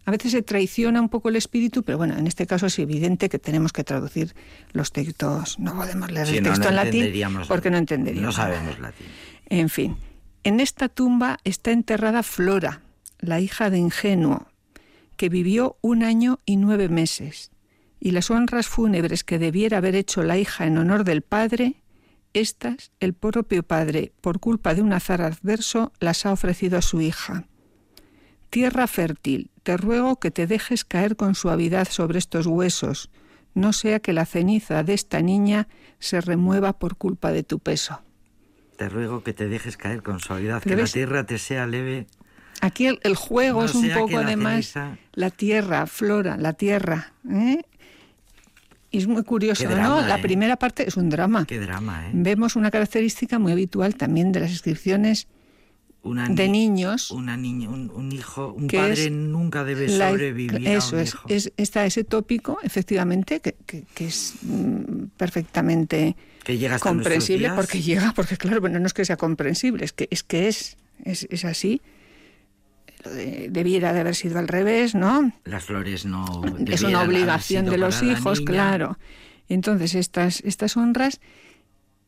A 0.05 0.11
veces 0.11 0.33
se 0.33 0.43
traiciona 0.43 1.01
un 1.01 1.09
poco 1.09 1.29
el 1.31 1.37
espíritu, 1.37 1.83
pero 1.83 1.99
bueno, 1.99 2.19
en 2.19 2.27
este 2.27 2.47
caso 2.47 2.67
es 2.67 2.79
evidente 2.79 3.29
que 3.29 3.39
tenemos 3.39 3.73
que 3.73 3.85
traducir 3.85 4.35
los 4.73 4.93
textos. 4.93 5.59
No 5.59 5.75
podemos 5.75 6.11
leer 6.11 6.29
el 6.29 6.43
texto 6.43 6.69
en 6.69 6.77
latín 6.77 7.13
porque 7.49 7.71
no 7.71 7.79
entenderíamos. 7.79 8.27
No 8.27 8.33
sabemos 8.33 8.79
latín. 8.79 9.07
En 9.51 9.69
fin, 9.69 9.97
en 10.45 10.61
esta 10.61 10.89
tumba 10.89 11.39
está 11.43 11.73
enterrada 11.73 12.23
Flora, 12.23 12.83
la 13.19 13.41
hija 13.41 13.69
de 13.69 13.79
Ingenuo, 13.79 14.47
que 15.17 15.29
vivió 15.29 15.77
un 15.81 16.05
año 16.05 16.39
y 16.47 16.57
nueve 16.57 16.89
meses, 16.89 17.51
y 17.99 18.13
las 18.13 18.31
honras 18.31 18.69
fúnebres 18.69 19.25
que 19.25 19.41
debiera 19.41 19.79
haber 19.79 19.97
hecho 19.97 20.23
la 20.23 20.39
hija 20.39 20.67
en 20.67 20.79
honor 20.79 21.03
del 21.03 21.23
padre, 21.23 21.83
estas 22.33 22.93
el 23.01 23.13
propio 23.13 23.65
padre, 23.65 24.13
por 24.21 24.39
culpa 24.39 24.73
de 24.73 24.83
un 24.83 24.93
azar 24.93 25.21
adverso, 25.21 25.93
las 25.99 26.25
ha 26.27 26.33
ofrecido 26.33 26.79
a 26.79 26.83
su 26.83 27.01
hija. 27.01 27.49
Tierra 28.51 28.87
fértil, 28.87 29.51
te 29.65 29.77
ruego 29.77 30.21
que 30.21 30.31
te 30.31 30.47
dejes 30.47 30.85
caer 30.85 31.17
con 31.17 31.35
suavidad 31.35 31.89
sobre 31.91 32.21
estos 32.21 32.47
huesos, 32.47 33.11
no 33.55 33.73
sea 33.73 33.99
que 33.99 34.13
la 34.13 34.27
ceniza 34.27 34.85
de 34.85 34.95
esta 34.95 35.21
niña 35.23 35.67
se 35.99 36.21
remueva 36.21 36.79
por 36.79 36.97
culpa 36.97 37.33
de 37.33 37.43
tu 37.43 37.59
peso. 37.59 38.01
Te 38.81 38.89
ruego 38.89 39.23
que 39.23 39.35
te 39.35 39.47
dejes 39.47 39.77
caer 39.77 40.03
con 40.03 40.21
suavidad, 40.21 40.63
que 40.63 40.75
la 40.75 40.87
tierra 40.87 41.27
te 41.27 41.37
sea 41.37 41.67
leve 41.67 42.07
Aquí 42.63 42.87
el, 42.87 43.15
juego 43.15 43.63
es 43.67 43.75
un 43.75 43.91
poco 43.91 44.17
además 44.17 44.73
la 45.13 45.29
tierra, 45.29 45.87
flora, 45.87 46.39
la 46.39 46.55
tierra. 46.55 47.13
¿eh? 47.31 47.61
Y 48.91 48.97
es 48.97 49.07
muy 49.07 49.23
curioso, 49.23 49.69
¿no? 49.69 50.01
La 50.01 50.17
¿eh? 50.17 50.23
primera 50.23 50.57
parte 50.57 50.89
es 50.89 50.97
un 50.97 51.11
drama. 51.11 51.45
Qué 51.45 51.61
drama, 51.61 52.07
¿eh? 52.07 52.13
Vemos 52.15 52.57
una 52.57 52.71
característica 52.71 53.39
muy 53.39 53.53
habitual 53.53 53.97
también 53.97 54.33
de 54.33 54.41
las 54.41 54.51
inscripciones 54.51 55.29
de 56.03 56.49
niños. 56.49 57.11
Una 57.11 57.37
niña, 57.37 57.69
un, 57.69 58.13
hijo, 58.13 58.53
un 58.53 58.69
padre 58.69 59.11
nunca 59.11 59.65
debe 59.65 59.89
sobrevivir. 59.89 60.67
Eso 60.67 60.97
a 60.97 61.01
un 61.01 61.05
es, 61.05 61.17
es, 61.29 61.53
está 61.57 61.85
ese 61.85 62.05
tópico, 62.05 62.59
efectivamente, 62.63 63.41
que, 63.41 63.85
es 63.99 64.35
mm, 64.43 65.05
perfectamente 65.17 66.17
comprensible 66.81 67.51
porque 67.55 67.83
llega, 67.83 68.13
porque 68.15 68.37
claro, 68.37 68.61
bueno, 68.61 68.81
no 68.81 68.87
es 68.87 68.95
que 68.95 69.05
sea 69.05 69.17
comprensible, 69.17 69.85
es 69.85 69.93
que 69.93 70.09
es 70.11 70.23
que 70.23 70.49
es, 70.49 70.77
es, 71.05 71.27
es 71.31 71.45
así 71.45 71.81
debiera 73.49 73.93
de 73.93 74.01
haber 74.01 74.15
sido 74.15 74.39
al 74.39 74.49
revés, 74.49 74.95
¿no? 74.95 75.33
Las 75.45 75.65
flores 75.65 76.05
no. 76.05 76.43
Es 76.67 76.83
una 76.83 77.03
obligación 77.03 77.67
de 77.67 77.79
los 77.79 78.03
hijos, 78.03 78.41
claro. 78.41 78.99
Entonces, 79.49 79.95
estas, 79.95 80.41
estas 80.45 80.77
honras. 80.77 81.21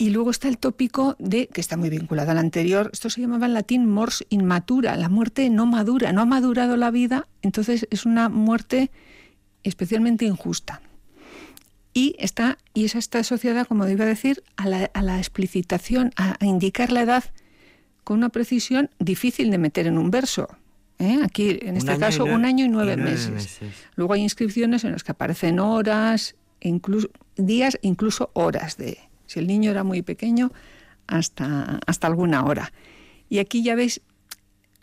Y 0.02 0.10
luego 0.10 0.32
está 0.32 0.48
el 0.48 0.58
tópico 0.58 1.14
de, 1.20 1.46
que 1.46 1.60
está 1.60 1.76
muy 1.76 1.88
vinculado 1.88 2.32
al 2.32 2.38
anterior, 2.38 2.90
esto 2.92 3.08
se 3.08 3.20
llamaba 3.20 3.46
en 3.46 3.54
latín 3.54 3.86
mors 3.86 4.24
inmatura, 4.30 4.96
la 4.96 5.08
muerte 5.08 5.48
no 5.48 5.64
madura, 5.64 6.12
no 6.12 6.22
ha 6.22 6.24
madurado 6.24 6.76
la 6.76 6.90
vida, 6.90 7.28
entonces 7.40 7.86
es 7.88 8.04
una 8.04 8.28
muerte 8.28 8.90
especialmente 9.62 10.24
injusta. 10.24 10.82
Y, 11.94 12.16
está, 12.18 12.58
y 12.74 12.84
es 12.84 12.96
esta 12.96 13.20
asociada, 13.20 13.64
como 13.64 13.86
iba 13.86 14.02
a 14.04 14.08
decir, 14.08 14.42
a 14.56 14.66
la, 14.66 14.90
a 14.92 15.02
la 15.02 15.18
explicitación, 15.18 16.10
a, 16.16 16.34
a 16.40 16.46
indicar 16.46 16.90
la 16.90 17.02
edad 17.02 17.22
con 18.02 18.18
una 18.18 18.30
precisión 18.30 18.90
difícil 18.98 19.52
de 19.52 19.58
meter 19.58 19.86
en 19.86 19.98
un 19.98 20.10
verso, 20.10 20.48
¿eh? 20.98 21.20
Aquí, 21.22 21.60
en 21.62 21.76
este 21.76 21.96
caso, 21.98 22.24
un 22.24 22.44
año 22.44 22.64
y 22.64 22.68
nueve, 22.68 22.96
meses. 22.96 23.60
Luego 23.94 24.14
hay 24.14 24.22
inscripciones 24.22 24.82
en 24.82 24.90
las 24.90 25.04
que 25.04 25.12
aparecen 25.12 25.60
horas, 25.60 26.34
incluso, 26.60 27.08
días, 27.36 27.78
incluso 27.82 28.32
horas 28.34 28.76
de, 28.76 28.98
si 29.32 29.40
el 29.40 29.46
niño 29.46 29.70
era 29.70 29.84
muy 29.84 30.02
pequeño, 30.02 30.52
hasta, 31.06 31.80
hasta 31.86 32.06
alguna 32.06 32.44
hora. 32.44 32.72
Y 33.28 33.38
aquí 33.38 33.62
ya 33.62 33.74
veis 33.74 34.02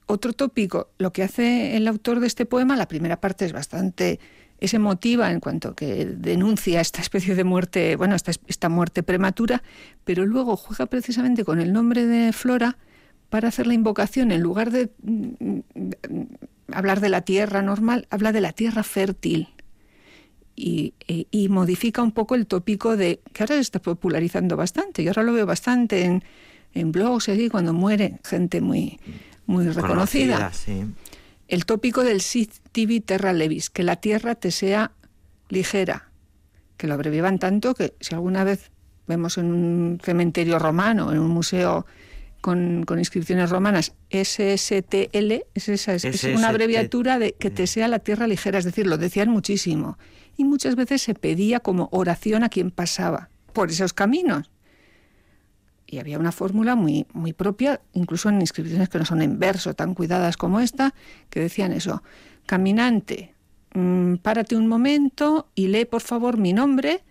otro 0.05 0.33
tópico, 0.33 0.89
lo 0.97 1.13
que 1.13 1.23
hace 1.23 1.77
el 1.77 1.87
autor 1.87 2.19
de 2.19 2.27
este 2.27 2.45
poema, 2.45 2.75
la 2.75 2.87
primera 2.87 3.21
parte 3.21 3.45
es 3.45 3.53
bastante 3.53 4.19
es 4.59 4.73
emotiva 4.73 5.31
en 5.31 5.39
cuanto 5.39 5.73
que 5.73 6.05
denuncia 6.05 6.81
esta 6.81 7.01
especie 7.01 7.35
de 7.35 7.43
muerte, 7.43 7.95
bueno, 7.95 8.15
esta, 8.15 8.31
esta 8.47 8.69
muerte 8.69 9.03
prematura, 9.03 9.63
pero 10.03 10.25
luego 10.25 10.57
juega 10.57 10.85
precisamente 10.87 11.45
con 11.45 11.61
el 11.61 11.71
nombre 11.71 12.05
de 12.05 12.33
Flora 12.33 12.77
para 13.29 13.47
hacer 13.47 13.67
la 13.67 13.73
invocación, 13.73 14.31
en 14.31 14.41
lugar 14.41 14.71
de 14.71 14.89
mm, 15.01 15.59
hablar 16.73 16.99
de 16.99 17.09
la 17.09 17.21
tierra 17.21 17.61
normal, 17.61 18.07
habla 18.09 18.31
de 18.31 18.41
la 18.41 18.51
tierra 18.51 18.83
fértil. 18.83 19.49
Y, 20.61 20.93
e, 21.07 21.25
y, 21.31 21.47
modifica 21.47 22.01
un 22.03 22.11
poco 22.11 22.35
el 22.35 22.45
tópico 22.45 22.97
de 22.97 23.21
que 23.31 23.43
ahora 23.43 23.55
se 23.55 23.61
está 23.61 23.79
popularizando 23.79 24.57
bastante. 24.57 25.05
Yo 25.05 25.11
ahora 25.11 25.23
lo 25.23 25.31
veo 25.31 25.45
bastante 25.45 26.03
en, 26.03 26.21
en 26.73 26.91
blogs 26.91 27.29
y 27.29 27.49
cuando 27.49 27.73
muere 27.73 28.19
gente 28.25 28.59
muy, 28.59 28.99
muy 29.45 29.69
reconocida. 29.69 30.51
El 31.47 31.65
tópico 31.65 32.03
del 32.03 32.19
sit 32.19 32.51
tibi 32.73 32.99
terra 32.99 33.31
levis, 33.31 33.69
que 33.69 33.83
la 33.83 33.95
tierra 33.95 34.35
te 34.35 34.51
sea 34.51 34.91
ligera, 35.47 36.09
que 36.77 36.87
lo 36.87 36.93
abreviaban 36.93 37.39
tanto 37.39 37.73
que 37.73 37.93
si 37.99 38.13
alguna 38.13 38.43
vez 38.43 38.69
vemos 39.07 39.37
en 39.37 39.45
un 39.51 39.99
cementerio 40.03 40.59
romano, 40.59 41.11
en 41.11 41.19
un 41.19 41.31
museo 41.31 41.85
con, 42.41 42.85
inscripciones 42.97 43.49
romanas, 43.49 43.93
SSTL, 44.11 45.43
es, 45.55 45.69
esa, 45.69 45.95
es, 45.95 46.23
una 46.23 46.49
abreviatura 46.49 47.17
de 47.17 47.33
que 47.33 47.49
te 47.49 47.65
sea 47.65 47.87
la 47.87 47.99
tierra 47.99 48.27
ligera, 48.27 48.59
es 48.59 48.65
decir, 48.65 48.85
lo 48.87 48.97
decían 48.97 49.29
muchísimo. 49.29 49.97
Y 50.39 50.45
muchas 50.45 50.77
veces 50.77 51.01
se 51.01 51.15
pedía 51.15 51.59
como 51.59 51.89
oración 51.91 52.45
a 52.45 52.49
quien 52.49 52.71
pasaba 52.71 53.27
por 53.51 53.71
esos 53.71 53.91
caminos. 53.91 54.49
Y 55.85 55.97
había 55.97 56.17
una 56.17 56.31
fórmula 56.31 56.75
muy, 56.75 57.07
muy 57.11 57.33
propia, 57.33 57.81
incluso 57.91 58.29
en 58.29 58.39
inscripciones 58.39 58.87
que 58.87 58.99
no 58.99 59.03
son 59.03 59.21
en 59.21 59.37
verso 59.37 59.73
tan 59.73 59.93
cuidadas 59.93 60.37
como 60.37 60.61
esta, 60.61 60.95
que 61.29 61.41
decían 61.41 61.73
eso, 61.73 62.03
caminante, 62.45 63.35
mm, 63.73 64.15
párate 64.23 64.55
un 64.55 64.67
momento 64.67 65.49
y 65.55 65.67
lee 65.67 65.83
por 65.83 65.99
favor 65.99 66.37
mi 66.37 66.53
nombre 66.53 67.03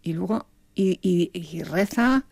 y 0.00 0.12
luego 0.12 0.46
y, 0.76 1.62
reza 1.64 2.26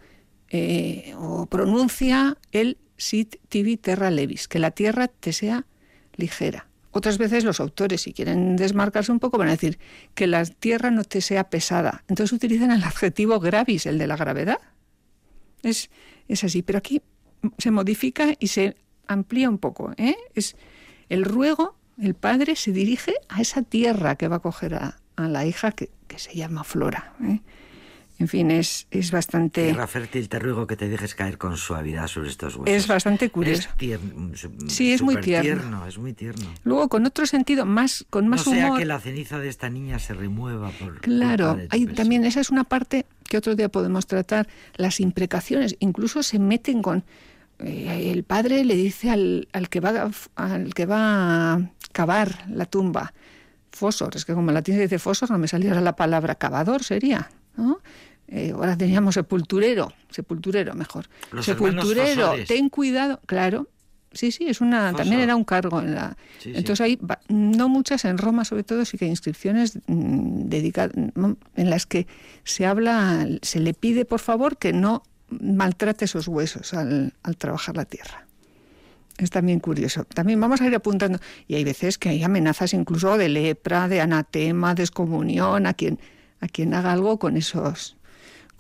eh, 0.49 1.13
o 1.19 1.47
pronuncia 1.47 2.39
el 2.53 2.79
sit 2.97 3.35
tibi 3.49 3.77
terra 3.77 4.13
levis, 4.13 4.47
que 4.47 4.61
la 4.61 4.71
tierra 4.71 5.09
te 5.09 5.33
sea 5.33 5.67
ligera. 6.15 6.70
Otras 6.93 7.19
veces 7.19 7.45
los 7.45 7.61
autores, 7.61 8.03
si 8.03 8.13
quieren 8.13 8.57
desmarcarse 8.57 9.13
un 9.13 9.21
poco, 9.21 9.39
van 9.39 9.49
a 9.49 9.53
decir 9.53 9.79
que 10.15 10.27
la 10.27 10.45
tierra 10.45 10.91
no 10.91 11.05
te 11.05 11.21
sea 11.21 11.49
pesada. 11.49 12.05
Entonces 12.09 12.33
utilizan 12.33 12.73
el 12.73 12.83
adjetivo 12.83 13.39
gravis, 13.39 13.87
el 13.87 13.99
de 13.99 14.07
la 14.07 14.17
gravedad. 14.17 14.59
Es, 15.63 15.91
es 16.27 16.43
así, 16.43 16.63
pero 16.63 16.79
aquí 16.79 17.03
se 17.59 17.71
modifica 17.71 18.35
y 18.39 18.49
se 18.49 18.77
amplía 19.07 19.49
un 19.49 19.59
poco. 19.59 19.93
¿eh? 19.97 20.17
Es 20.35 20.57
el 21.09 21.25
ruego, 21.25 21.77
el 22.01 22.15
padre 22.15 22.57
se 22.57 22.73
dirige 22.73 23.15
a 23.29 23.41
esa 23.41 23.63
tierra 23.63 24.17
que 24.17 24.29
va 24.29 24.37
a 24.37 24.41
coger 24.41 24.75
a, 24.75 24.97
la 25.17 25.45
hija 25.45 25.73
que, 25.73 25.91
se 26.17 26.35
llama 26.35 26.65
Flora. 26.65 27.15
¿eh? 27.23 27.41
En 28.21 28.29
fin, 28.29 28.51
es, 28.51 28.87
es 28.91 29.13
bastante... 29.13 29.65
Tierra 29.65 29.87
fértil, 29.87 30.29
te 30.29 30.39
ruego 30.39 30.67
que 30.67 30.77
te 30.77 30.91
dejes 30.91 31.15
caer 31.15 31.39
con 31.39 31.57
suavidad 31.57 32.07
sobre 32.07 32.29
estos 32.29 32.55
huesos. 32.55 32.77
Es 32.77 32.87
bastante 32.87 33.31
curioso. 33.31 33.71
Es 33.71 33.77
tierno, 33.79 34.33
sí, 34.69 34.93
es 34.93 35.01
muy 35.01 35.17
tierno. 35.17 35.87
Es 35.87 35.97
muy 35.97 36.13
tierno. 36.13 36.45
Luego, 36.63 36.91
con 36.91 37.07
otro 37.07 37.25
sentido, 37.25 37.65
más 37.65 38.05
con 38.11 38.29
más 38.29 38.47
no 38.47 38.53
sea 38.53 38.75
que 38.77 38.85
la 38.85 39.01
ceniza 39.01 39.39
de 39.39 39.49
esta 39.49 39.71
niña 39.71 39.99
se 39.99 40.13
remueva 40.13 40.69
por... 40.69 41.01
Claro, 41.01 41.59
hay, 41.71 41.87
también 41.87 42.27
esa 42.27 42.41
es 42.41 42.51
una 42.51 42.65
parte 42.65 43.07
que 43.25 43.39
otro 43.39 43.57
día 43.57 43.71
podemos 43.71 44.07
tratar. 44.07 44.47
Las 44.77 45.01
imprecaciones 45.01 45.77
incluso 45.79 46.23
se 46.23 46.39
meten 46.39 46.83
con... 46.83 47.05
Eh, 47.59 48.13
el 48.13 48.23
padre 48.25 48.67
le 48.67 48.75
dice 48.75 49.09
al, 49.09 49.49
al, 49.55 49.71
que 49.71 49.81
va, 49.81 50.11
al 50.35 50.75
que 50.75 50.85
va 50.85 51.55
a 51.55 51.71
cavar 51.93 52.45
la 52.51 52.67
tumba, 52.67 53.15
fósor, 53.73 54.15
es 54.15 54.27
que 54.27 54.35
como 54.35 54.51
en 54.51 54.55
latín 54.55 54.75
se 54.75 54.83
dice 54.83 54.99
fósor, 54.99 55.31
no 55.31 55.39
me 55.39 55.49
salió 55.49 55.73
la 55.81 55.97
palabra 55.97 56.35
cavador, 56.35 56.85
sería, 56.85 57.31
¿no? 57.57 57.81
Eh, 58.31 58.53
ahora 58.55 58.77
teníamos 58.77 59.15
sepulturero, 59.15 59.93
sepulturero 60.09 60.75
mejor. 60.75 61.07
sepulturero, 61.43 62.35
ten 62.47 62.69
cuidado, 62.69 63.21
claro. 63.27 63.69
Sí, 64.13 64.33
sí, 64.33 64.47
es 64.49 64.61
una 64.61 64.93
también 64.93 65.21
era 65.21 65.37
un 65.37 65.45
cargo 65.45 65.81
en 65.81 65.95
la. 65.95 66.17
Entonces 66.45 66.81
hay 66.81 66.99
no 67.29 67.69
muchas 67.69 68.05
en 68.05 68.19
Roma, 68.19 68.45
sobre 68.45 68.65
todo 68.65 68.85
sí 68.85 68.99
que 68.99 69.05
hay 69.05 69.11
inscripciones 69.11 69.79
mm, 69.87 70.49
dedicadas 70.49 70.95
en 70.97 71.71
las 71.71 71.87
que 71.87 72.07
se 72.43 72.67
habla, 72.67 73.27
se 73.43 73.61
le 73.61 73.73
pide 73.73 74.05
por 74.05 74.19
favor 74.19 74.59
que 74.59 74.73
no 74.73 75.05
maltrate 75.29 76.07
esos 76.07 76.27
huesos 76.27 76.75
al, 76.75 77.15
al 77.23 77.37
trabajar 77.37 77.77
la 77.77 77.85
tierra. 77.85 78.27
Es 79.19 79.31
también 79.31 79.61
curioso. 79.61 80.05
También 80.05 80.41
vamos 80.41 80.61
a 80.61 80.67
ir 80.67 80.75
apuntando. 80.75 81.19
Y 81.47 81.55
hay 81.55 81.63
veces 81.63 81.99
que 81.99 82.09
hay 82.09 82.23
amenazas 82.23 82.73
incluso 82.73 83.17
de 83.19 83.29
lepra, 83.29 83.87
de 83.87 84.01
anatema, 84.01 84.75
de 84.75 84.83
excomunión 84.83 85.67
a 85.67 85.75
quien, 85.75 86.01
a 86.41 86.49
quien 86.49 86.75
haga 86.75 86.93
algo 86.93 87.19
con 87.19 87.37
esos, 87.37 87.97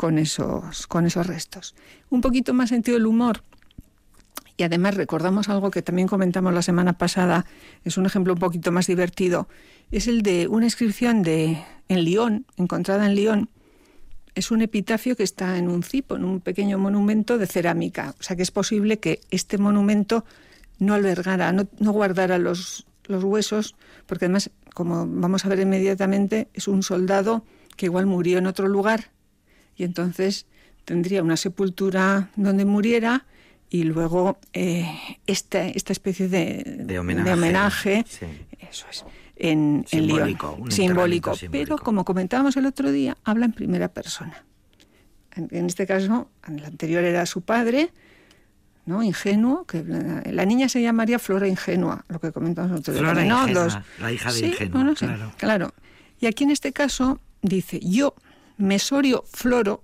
con 0.00 0.16
esos, 0.16 0.86
con 0.86 1.04
esos 1.04 1.26
restos. 1.26 1.74
Un 2.08 2.22
poquito 2.22 2.54
más 2.54 2.70
sentido 2.70 2.96
del 2.96 3.06
humor. 3.06 3.42
Y 4.56 4.62
además 4.62 4.94
recordamos 4.94 5.50
algo 5.50 5.70
que 5.70 5.82
también 5.82 6.08
comentamos 6.08 6.54
la 6.54 6.62
semana 6.62 6.94
pasada, 6.94 7.44
es 7.84 7.98
un 7.98 8.06
ejemplo 8.06 8.32
un 8.32 8.38
poquito 8.38 8.72
más 8.72 8.86
divertido, 8.86 9.46
es 9.90 10.06
el 10.06 10.22
de 10.22 10.48
una 10.48 10.64
inscripción 10.64 11.22
de 11.22 11.62
en 11.88 12.04
Lyon, 12.04 12.46
encontrada 12.56 13.04
en 13.04 13.14
Lyon. 13.14 13.50
Es 14.34 14.50
un 14.50 14.62
epitafio 14.62 15.16
que 15.16 15.22
está 15.22 15.58
en 15.58 15.68
un 15.68 15.82
cipo, 15.82 16.16
en 16.16 16.24
un 16.24 16.40
pequeño 16.40 16.78
monumento 16.78 17.36
de 17.36 17.46
cerámica. 17.46 18.14
O 18.18 18.22
sea 18.22 18.36
que 18.36 18.42
es 18.42 18.50
posible 18.50 19.00
que 19.00 19.20
este 19.30 19.58
monumento 19.58 20.24
no 20.78 20.94
albergara, 20.94 21.52
no, 21.52 21.68
no 21.78 21.92
guardara 21.92 22.38
los, 22.38 22.86
los 23.04 23.22
huesos, 23.22 23.76
porque 24.06 24.24
además, 24.24 24.50
como 24.72 25.06
vamos 25.06 25.44
a 25.44 25.50
ver 25.50 25.60
inmediatamente, 25.60 26.48
es 26.54 26.68
un 26.68 26.82
soldado 26.82 27.44
que 27.76 27.84
igual 27.84 28.06
murió 28.06 28.38
en 28.38 28.46
otro 28.46 28.66
lugar 28.66 29.10
y 29.80 29.84
entonces 29.84 30.44
tendría 30.84 31.22
una 31.22 31.38
sepultura 31.38 32.28
donde 32.36 32.66
muriera 32.66 33.24
y 33.70 33.84
luego 33.84 34.38
eh, 34.52 34.86
esta, 35.26 35.66
esta 35.68 35.94
especie 35.94 36.28
de, 36.28 36.98
homenaje, 36.98 38.04
eso 38.58 38.86
es, 38.90 39.06
en, 39.36 39.86
simbólico, 39.88 40.58
simbólico, 40.68 41.32
pero 41.50 41.78
como 41.78 42.04
comentábamos 42.04 42.58
el 42.58 42.66
otro 42.66 42.92
día, 42.92 43.16
habla 43.24 43.46
en 43.46 43.52
primera 43.52 43.88
persona. 43.88 44.44
En, 45.34 45.64
este 45.64 45.86
caso, 45.86 46.28
en 46.46 46.58
el 46.58 46.64
anterior 46.66 47.02
era 47.02 47.24
su 47.24 47.40
padre, 47.40 47.90
¿no? 48.84 49.02
Ingenuo, 49.02 49.64
que 49.64 49.82
la, 49.82 50.44
niña 50.44 50.68
se 50.68 50.82
llamaría 50.82 51.18
Flora 51.18 51.48
Ingenua, 51.48 52.04
lo 52.08 52.20
que 52.20 52.32
comentamos 52.32 52.72
el 52.72 52.78
otro 52.78 52.92
día. 52.92 53.02
Flora 53.02 53.24
Ingenua, 53.24 53.84
la 53.98 54.12
hija 54.12 54.30
de 54.30 54.46
Ingenua, 54.46 54.94
claro. 54.94 55.32
claro. 55.38 55.74
Y 56.20 56.26
aquí 56.26 56.44
en 56.44 56.50
este 56.50 56.72
caso 56.74 57.18
dice, 57.40 57.80
yo, 57.80 58.14
Mesorio 58.60 59.24
Floro, 59.32 59.82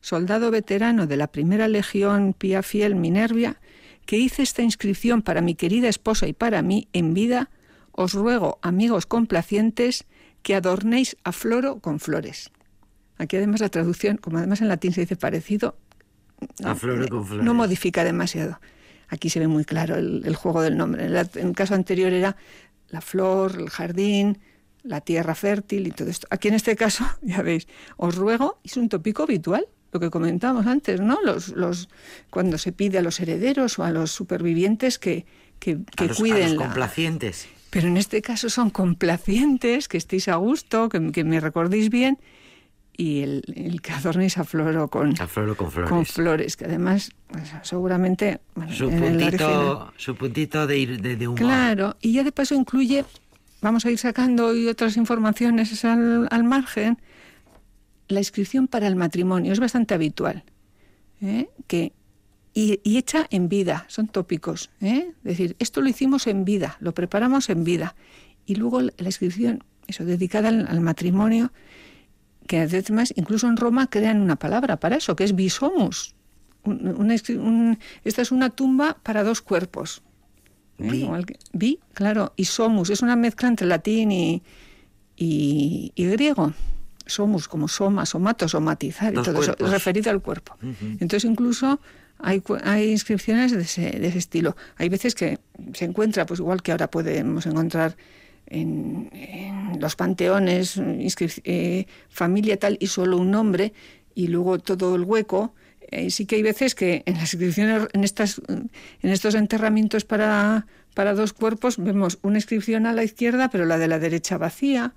soldado 0.00 0.50
veterano 0.50 1.06
de 1.06 1.16
la 1.16 1.28
primera 1.28 1.68
legión 1.68 2.34
Pía 2.34 2.62
Fiel 2.62 2.94
Minervia, 2.94 3.60
que 4.06 4.18
hice 4.18 4.42
esta 4.42 4.62
inscripción 4.62 5.22
para 5.22 5.40
mi 5.40 5.54
querida 5.54 5.88
esposa 5.88 6.26
y 6.26 6.32
para 6.32 6.62
mí 6.62 6.88
en 6.92 7.14
vida, 7.14 7.50
os 7.92 8.14
ruego, 8.14 8.58
amigos 8.62 9.06
complacientes, 9.06 10.04
que 10.42 10.54
adornéis 10.54 11.16
a 11.24 11.32
Floro 11.32 11.78
con 11.78 12.00
flores. 12.00 12.50
Aquí 13.18 13.36
además 13.36 13.60
la 13.60 13.68
traducción, 13.68 14.16
como 14.16 14.38
además 14.38 14.60
en 14.60 14.68
latín 14.68 14.92
se 14.92 15.02
dice 15.02 15.16
parecido, 15.16 15.76
a 16.64 16.74
Floro 16.74 17.06
con 17.08 17.24
flores. 17.24 17.44
no 17.44 17.54
modifica 17.54 18.02
demasiado. 18.02 18.58
Aquí 19.08 19.30
se 19.30 19.38
ve 19.38 19.46
muy 19.46 19.64
claro 19.64 19.96
el, 19.96 20.34
juego 20.34 20.62
del 20.62 20.76
nombre. 20.76 21.04
En, 21.04 21.14
el 21.14 21.54
caso 21.54 21.74
anterior 21.74 22.12
era 22.12 22.36
la 22.88 23.00
flor, 23.00 23.56
el 23.58 23.70
jardín, 23.70 24.38
la 24.82 25.00
tierra 25.00 25.34
fértil 25.34 25.86
y 25.86 25.90
todo 25.90 26.08
esto. 26.08 26.26
Aquí 26.30 26.48
en 26.48 26.54
este 26.54 26.76
caso, 26.76 27.04
ya 27.22 27.42
veis, 27.42 27.68
os 27.96 28.16
ruego, 28.16 28.60
es 28.64 28.76
un 28.76 28.88
tópico 28.88 29.22
habitual, 29.24 29.66
lo 29.92 30.00
que 30.00 30.10
comentábamos 30.10 30.66
antes, 30.66 31.00
¿no? 31.00 31.18
Los, 31.22 31.48
los, 31.48 31.88
cuando 32.30 32.58
se 32.58 32.72
pide 32.72 32.98
a 32.98 33.02
los 33.02 33.20
herederos 33.20 33.78
o 33.78 33.84
a 33.84 33.90
los 33.90 34.10
supervivientes 34.10 34.98
que, 34.98 35.26
que, 35.58 35.78
cuiden. 36.16 36.44
A 36.44 36.48
los 36.48 36.62
complacientes. 36.62 37.48
Pero 37.70 37.88
en 37.88 37.96
este 37.96 38.20
caso 38.20 38.50
son 38.50 38.70
complacientes, 38.70 39.88
que 39.88 39.96
estéis 39.96 40.28
a 40.28 40.36
gusto, 40.36 40.88
que, 40.88 41.24
me 41.24 41.40
recordéis 41.40 41.88
bien, 41.88 42.18
y 42.94 43.22
el, 43.22 43.42
el 43.54 43.80
que 43.80 43.92
adornéis 43.92 44.36
a 44.36 44.44
Floro 44.44 44.88
con, 44.88 45.18
a 45.18 45.26
floro 45.26 45.56
con 45.56 45.70
flores. 45.70 45.90
Con 45.90 46.04
flores, 46.04 46.56
que 46.56 46.66
además, 46.66 47.12
pues, 47.28 47.50
seguramente. 47.62 48.40
su, 48.70 48.90
puntito, 48.90 49.92
su 49.96 50.14
puntito 50.14 50.66
de, 50.66 50.86
de, 50.98 51.16
de 51.16 51.28
humor. 51.28 51.38
Claro, 51.38 51.96
y 52.02 52.12
ya 52.12 52.24
de 52.24 52.32
paso 52.32 52.54
incluye, 52.54 53.06
vamos 53.62 53.86
a 53.86 53.90
ir 53.90 53.98
sacando 53.98 54.48
hoy 54.48 54.68
otras 54.68 54.96
informaciones 54.98 55.84
al, 55.84 56.28
al 56.30 56.44
margen 56.44 56.98
la 58.12 58.20
inscripción 58.20 58.68
para 58.68 58.86
el 58.86 58.96
matrimonio 58.96 59.52
es 59.52 59.60
bastante 59.60 59.94
habitual, 59.94 60.44
¿eh? 61.20 61.48
que, 61.66 61.92
y, 62.54 62.80
hecha 62.84 63.26
en 63.30 63.48
vida, 63.48 63.86
son 63.88 64.08
tópicos. 64.08 64.70
¿eh? 64.80 65.12
Es 65.24 65.38
decir, 65.38 65.56
esto 65.58 65.80
lo 65.80 65.88
hicimos 65.88 66.26
en 66.26 66.44
vida, 66.44 66.76
lo 66.80 66.92
preparamos 66.92 67.48
en 67.48 67.64
vida. 67.64 67.94
Y 68.44 68.56
luego 68.56 68.80
la 68.82 68.92
inscripción, 68.98 69.64
eso, 69.86 70.04
dedicada 70.04 70.48
al, 70.48 70.80
matrimonio, 70.80 71.52
que 72.46 72.60
además 72.60 73.12
incluso 73.16 73.48
en 73.48 73.56
Roma 73.56 73.88
crean 73.88 74.20
una 74.20 74.36
palabra 74.36 74.78
para 74.78 74.96
eso, 74.96 75.16
que 75.16 75.24
es 75.24 75.34
bisomus. 75.34 76.14
esta 78.04 78.22
es 78.22 78.32
una 78.32 78.50
tumba 78.50 78.98
para 79.02 79.24
dos 79.24 79.40
cuerpos. 79.40 80.02
¿Eh? 80.82 81.24
Vi. 81.52 81.78
claro, 81.94 82.32
y 82.36 82.44
somus, 82.44 82.90
es 82.90 83.02
una 83.02 83.16
mezcla 83.16 83.48
entre 83.48 83.66
latín 83.66 84.12
y, 84.12 84.42
y 85.16 86.06
griego 86.06 86.52
somos 87.06 87.48
como 87.48 87.68
soma, 87.68 88.06
somato, 88.06 88.48
somatizar 88.48 89.12
y 89.12 89.22
todo 89.22 89.42
eso, 89.42 89.54
referido 89.58 90.10
al 90.10 90.20
cuerpo. 90.20 90.56
Entonces 90.80 91.24
incluso 91.24 91.80
hay, 92.18 92.42
hay 92.64 92.90
inscripciones 92.90 93.52
de 93.52 93.62
ese, 93.62 93.90
de 93.90 94.06
ese, 94.08 94.18
estilo. 94.18 94.56
Hay 94.76 94.88
veces 94.88 95.14
que 95.14 95.38
se 95.74 95.84
encuentra, 95.84 96.26
pues 96.26 96.40
igual 96.40 96.62
que 96.62 96.72
ahora 96.72 96.90
podemos 96.90 97.46
encontrar 97.46 97.96
en, 98.46 99.10
los 99.80 99.96
panteones, 99.96 100.80
eh, 101.44 101.86
familia 102.08 102.58
tal 102.58 102.76
y 102.80 102.86
solo 102.86 103.16
un 103.16 103.30
nombre 103.30 103.72
y 104.14 104.28
luego 104.28 104.58
todo 104.58 104.94
el 104.94 105.02
hueco. 105.02 105.54
Eh, 105.92 106.10
sí 106.10 106.26
que 106.26 106.36
hay 106.36 106.42
veces 106.42 106.74
que 106.74 107.02
en 107.06 107.14
las 107.14 107.34
inscripciones, 107.34 107.86
en, 107.92 108.02
estas, 108.02 108.40
en 108.48 108.70
estos 109.02 109.34
enterramientos 109.34 110.04
para, 110.04 110.66
para 110.94 111.14
dos 111.14 111.34
cuerpos, 111.34 111.76
vemos 111.76 112.18
una 112.22 112.38
inscripción 112.38 112.86
a 112.86 112.94
la 112.94 113.04
izquierda, 113.04 113.50
pero 113.50 113.66
la 113.66 113.76
de 113.76 113.88
la 113.88 113.98
derecha 113.98 114.38
vacía 114.38 114.94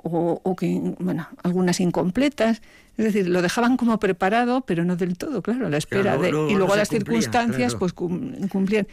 o, 0.00 0.54
que, 0.56 0.94
bueno, 1.00 1.28
algunas 1.42 1.80
incompletas. 1.80 2.62
Es 2.96 3.04
decir, 3.04 3.28
lo 3.28 3.42
dejaban 3.42 3.76
como 3.76 3.98
preparado, 3.98 4.62
pero 4.62 4.84
no 4.84 4.96
del 4.96 5.18
todo, 5.18 5.42
claro, 5.42 5.66
a 5.66 5.70
la 5.70 5.76
espera 5.76 6.16
de... 6.16 6.28
y 6.28 6.54
luego 6.54 6.76
las 6.76 6.88
circunstancias 6.88 7.74
pues 7.74 7.92
cumplían. 7.92 8.86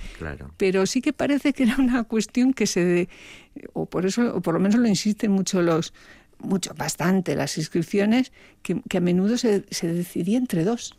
Pero 0.58 0.86
sí 0.88 1.02
que 1.02 1.14
parece 1.14 1.54
que 1.54 1.64
era 1.64 1.76
una 1.78 2.04
cuestión 2.04 2.54
que 2.54 2.66
se... 2.66 3.08
o 3.74 3.86
por 3.86 4.06
eso, 4.06 4.36
o 4.36 4.42
por 4.42 4.56
lo 4.56 4.60
menos 4.60 4.80
lo 4.80 4.88
insisten 4.88 5.32
mucho 5.32 5.62
los 5.62 5.94
mucho, 6.40 6.74
bastante 6.76 7.36
las 7.36 7.58
inscripciones, 7.58 8.32
que, 8.62 8.82
a 8.98 9.00
menudo 9.00 9.38
se, 9.38 9.64
se, 9.70 9.88
decidía 9.88 10.38
entre 10.38 10.64
dos. 10.64 10.98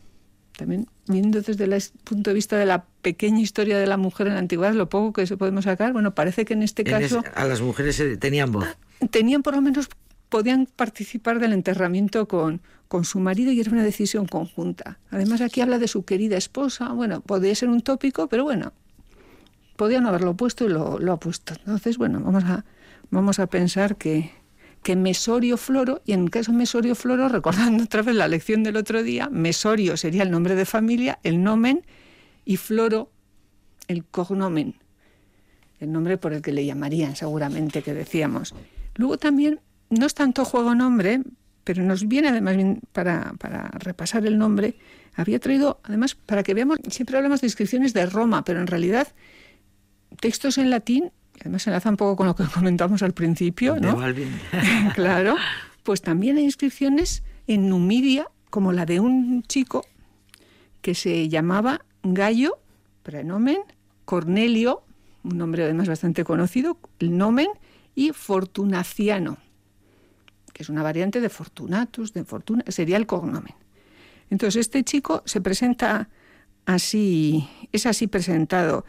También 0.56 0.86
viendo 1.06 1.40
desde 1.42 1.64
el 1.64 1.82
punto 2.04 2.30
de 2.30 2.34
vista 2.34 2.56
de 2.56 2.66
la 2.66 2.84
pequeña 3.02 3.40
historia 3.40 3.78
de 3.78 3.86
la 3.86 3.96
mujer 3.96 4.26
en 4.26 4.34
la 4.34 4.38
antigüedad, 4.40 4.72
lo 4.72 4.88
poco 4.88 5.12
que 5.12 5.26
se 5.26 5.36
podemos 5.36 5.64
sacar, 5.64 5.92
bueno, 5.92 6.14
parece 6.14 6.44
que 6.44 6.54
en 6.54 6.62
este 6.62 6.82
caso... 6.82 7.22
a 7.34 7.44
las 7.44 7.60
mujeres 7.60 8.02
tenían 8.18 8.52
voz 8.52 8.66
tenían 9.10 9.42
por 9.42 9.54
lo 9.54 9.62
menos, 9.62 9.88
podían 10.28 10.66
participar 10.66 11.38
del 11.38 11.52
enterramiento 11.52 12.26
con, 12.26 12.60
con 12.88 13.04
su 13.04 13.20
marido 13.20 13.52
y 13.52 13.60
era 13.60 13.70
una 13.70 13.84
decisión 13.84 14.26
conjunta. 14.26 14.98
Además 15.10 15.40
aquí 15.40 15.60
habla 15.60 15.78
de 15.78 15.88
su 15.88 16.04
querida 16.04 16.36
esposa, 16.36 16.92
bueno, 16.92 17.20
podría 17.20 17.54
ser 17.54 17.68
un 17.68 17.80
tópico, 17.80 18.28
pero 18.28 18.44
bueno, 18.44 18.72
podían 19.76 20.06
haberlo 20.06 20.34
puesto 20.34 20.64
y 20.64 20.68
lo, 20.68 20.98
lo 20.98 21.12
ha 21.12 21.20
puesto. 21.20 21.54
Entonces, 21.54 21.98
bueno, 21.98 22.20
vamos 22.20 22.44
a, 22.44 22.64
vamos 23.10 23.38
a 23.38 23.46
pensar 23.46 23.96
que, 23.96 24.32
que 24.86 24.94
Mesorio 24.94 25.56
Floro, 25.56 26.00
y 26.04 26.12
en 26.12 26.22
el 26.22 26.30
caso 26.30 26.52
de 26.52 26.58
Mesorio 26.58 26.94
Floro, 26.94 27.28
recordando 27.38 27.82
otra 27.82 28.02
vez 28.02 28.14
la 28.14 28.28
lección 28.28 28.62
del 28.62 28.76
otro 28.76 29.02
día, 29.02 29.28
Mesorio 29.28 29.96
sería 29.96 30.22
el 30.22 30.30
nombre 30.30 30.54
de 30.54 30.64
familia, 30.64 31.18
el 31.24 31.42
nomen, 31.42 31.84
y 32.44 32.56
Floro 32.56 33.10
el 33.88 34.04
cognomen, 34.04 34.76
el 35.80 35.90
nombre 35.90 36.18
por 36.18 36.32
el 36.32 36.40
que 36.40 36.52
le 36.52 36.64
llamarían 36.64 37.16
seguramente, 37.16 37.82
que 37.82 37.94
decíamos. 37.94 38.54
Luego 38.94 39.18
también, 39.18 39.58
no 39.90 40.06
es 40.06 40.14
tanto 40.14 40.44
juego 40.44 40.76
nombre, 40.76 41.20
pero 41.64 41.82
nos 41.82 42.06
viene 42.06 42.28
además 42.28 42.56
para, 42.92 43.32
para 43.40 43.70
repasar 43.80 44.24
el 44.24 44.38
nombre, 44.38 44.76
había 45.16 45.40
traído, 45.40 45.80
además, 45.82 46.14
para 46.14 46.44
que 46.44 46.54
veamos, 46.54 46.78
siempre 46.90 47.16
hablamos 47.16 47.40
de 47.40 47.48
inscripciones 47.48 47.92
de 47.92 48.06
Roma, 48.06 48.44
pero 48.44 48.60
en 48.60 48.68
realidad 48.68 49.08
textos 50.20 50.58
en 50.58 50.70
latín, 50.70 51.10
además 51.40 51.62
se 51.62 51.70
enlaza 51.70 51.90
un 51.90 51.96
poco 51.96 52.16
con 52.16 52.26
lo 52.26 52.36
que 52.36 52.44
comentamos 52.54 53.02
al 53.02 53.12
principio, 53.12 53.78
¿no? 53.80 53.96
claro, 54.94 55.36
pues 55.82 56.02
también 56.02 56.36
hay 56.36 56.44
inscripciones 56.44 57.22
en 57.46 57.68
Numidia, 57.68 58.28
como 58.50 58.72
la 58.72 58.86
de 58.86 59.00
un 59.00 59.42
chico 59.42 59.84
que 60.80 60.94
se 60.94 61.28
llamaba 61.28 61.84
Gallo, 62.02 62.58
prenomen, 63.02 63.58
Cornelio, 64.04 64.82
un 65.24 65.38
nombre 65.38 65.64
además 65.64 65.88
bastante 65.88 66.24
conocido, 66.24 66.78
el 67.00 67.16
nomen, 67.16 67.48
y 67.94 68.12
Fortunaciano, 68.12 69.38
que 70.52 70.62
es 70.62 70.68
una 70.68 70.82
variante 70.82 71.20
de 71.20 71.28
Fortunatus, 71.28 72.12
de 72.12 72.24
Fortuna, 72.24 72.64
sería 72.68 72.96
el 72.96 73.06
cognomen. 73.06 73.54
Entonces 74.30 74.60
este 74.60 74.84
chico 74.84 75.22
se 75.24 75.40
presenta 75.40 76.08
así, 76.66 77.48
es 77.72 77.86
así 77.86 78.06
presentado. 78.06 78.84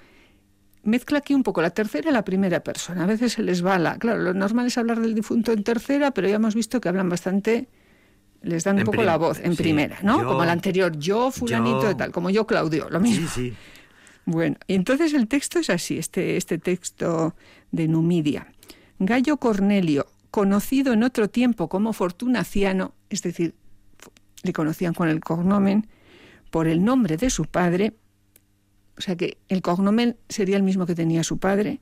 Mezcla 0.83 1.19
aquí 1.19 1.33
un 1.33 1.43
poco 1.43 1.61
la 1.61 1.71
tercera 1.71 2.09
y 2.09 2.13
la 2.13 2.23
primera 2.23 2.61
persona. 2.61 3.03
A 3.03 3.07
veces 3.07 3.33
se 3.33 3.43
les 3.43 3.65
va 3.65 3.77
la... 3.77 3.97
Claro, 3.97 4.21
lo 4.21 4.33
normal 4.33 4.67
es 4.67 4.77
hablar 4.77 5.01
del 5.01 5.13
difunto 5.13 5.51
en 5.51 5.63
tercera, 5.63 6.11
pero 6.11 6.27
ya 6.29 6.35
hemos 6.35 6.55
visto 6.55 6.79
que 6.79 6.89
hablan 6.89 7.09
bastante 7.09 7.67
les 8.41 8.63
dan 8.63 8.77
un 8.77 8.83
poco 8.83 9.03
la 9.03 9.17
voz 9.17 9.39
en 9.39 9.55
primera, 9.55 9.97
¿no? 10.03 10.23
como 10.23 10.43
el 10.43 10.49
anterior, 10.49 10.97
yo 10.97 11.31
fulanito 11.31 11.87
de 11.87 11.95
tal, 11.95 12.11
como 12.11 12.29
yo 12.29 12.45
Claudio, 12.45 12.89
lo 12.89 12.99
mismo. 12.99 13.27
Sí, 13.27 13.49
sí. 13.49 13.53
Bueno, 14.25 14.57
y 14.67 14.75
entonces 14.75 15.13
el 15.13 15.27
texto 15.27 15.59
es 15.59 15.69
así, 15.69 15.97
este, 15.97 16.37
este 16.37 16.57
texto 16.57 17.35
de 17.71 17.87
Numidia. 17.87 18.47
Gallo 18.99 19.37
Cornelio, 19.37 20.07
conocido 20.31 20.93
en 20.93 21.03
otro 21.03 21.29
tiempo 21.29 21.69
como 21.69 21.93
Fortunaciano, 21.93 22.93
es 23.09 23.21
decir, 23.21 23.55
le 24.43 24.53
conocían 24.53 24.93
con 24.93 25.07
el 25.07 25.21
cognomen, 25.21 25.87
por 26.51 26.67
el 26.67 26.83
nombre 26.83 27.17
de 27.17 27.29
su 27.29 27.45
padre, 27.45 27.93
o 28.97 29.01
sea 29.01 29.15
que 29.15 29.37
el 29.47 29.61
cognomen 29.61 30.17
sería 30.27 30.57
el 30.57 30.63
mismo 30.63 30.85
que 30.85 30.95
tenía 30.95 31.23
su 31.23 31.37
padre, 31.37 31.81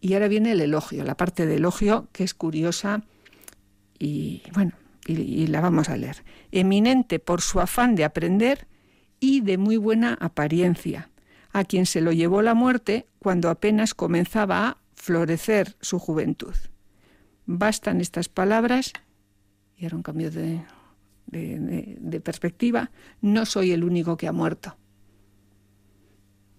y 0.00 0.14
ahora 0.14 0.28
viene 0.28 0.52
el 0.52 0.60
elogio, 0.60 1.04
la 1.04 1.16
parte 1.16 1.46
de 1.46 1.56
elogio 1.56 2.08
que 2.12 2.24
es 2.24 2.34
curiosa 2.34 3.02
y 3.98 4.42
bueno, 4.52 4.72
y, 5.06 5.46
la 5.46 5.60
vamos 5.60 5.88
a 5.88 5.96
leer. 5.96 6.24
Eminente 6.50 7.20
por 7.20 7.40
su 7.40 7.60
afán 7.60 7.94
de 7.94 8.04
aprender 8.04 8.66
y 9.20 9.40
de 9.40 9.58
muy 9.58 9.76
buena 9.76 10.18
apariencia, 10.20 11.08
a 11.52 11.64
quien 11.64 11.86
se 11.86 12.00
lo 12.00 12.10
llevó 12.12 12.42
la 12.42 12.54
muerte 12.54 13.06
cuando 13.20 13.48
apenas 13.48 13.94
comenzaba 13.94 14.66
a 14.66 14.78
florecer 14.94 15.76
su 15.80 16.00
juventud. 16.00 16.54
Bastan 17.46 18.00
estas 18.00 18.28
palabras, 18.28 18.92
y 19.76 19.84
ahora 19.84 19.96
un 19.96 20.02
cambio 20.02 20.30
de 20.32 22.20
perspectiva, 22.24 22.90
no 23.20 23.46
soy 23.46 23.70
el 23.70 23.84
único 23.84 24.16
que 24.16 24.26
ha 24.26 24.32
muerto 24.32 24.76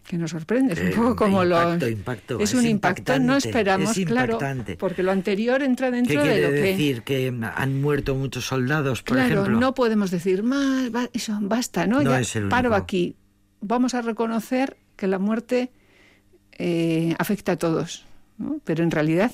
que 0.04 0.18
nos 0.18 0.32
sorprende. 0.32 0.74
Es 0.74 0.80
un 0.80 0.92
poco 0.92 1.16
como 1.16 1.44
impacto, 1.44 1.86
lo. 1.86 1.92
impacto, 1.92 2.40
es, 2.40 2.54
es 2.54 2.60
un 2.60 2.68
impacto, 2.68 3.20
no 3.20 3.36
esperamos, 3.38 3.98
es 3.98 4.06
claro, 4.06 4.38
porque 4.78 5.04
lo 5.04 5.12
anterior 5.12 5.64
entra 5.64 5.90
¿Qué 5.90 5.96
dentro 5.96 6.24
de 6.24 6.42
lo 6.42 6.50
que. 6.50 6.56
decir? 6.56 7.04
Que 7.04 7.34
han 7.56 7.82
muerto 7.82 8.16
muchos 8.16 8.46
soldados, 8.46 9.02
por 9.02 9.18
claro, 9.18 9.34
ejemplo. 9.34 9.60
no 9.60 9.74
podemos 9.74 10.12
decir 10.12 10.44
más, 10.44 10.90
eso, 11.14 11.38
basta, 11.42 11.88
¿no? 11.88 12.02
No 12.02 12.12
ya 12.12 12.20
es 12.20 12.36
el 12.36 12.50
paro 12.50 12.76
aquí. 12.76 13.16
Vamos 13.62 13.94
a 13.94 14.02
reconocer 14.02 14.78
que 14.96 15.08
la 15.08 15.20
muerte 15.20 15.72
eh, 16.52 17.16
afecta 17.18 17.54
a 17.54 17.56
todos, 17.58 18.06
¿no? 18.38 18.60
Pero 18.64 18.84
en 18.84 18.92
realidad 18.92 19.32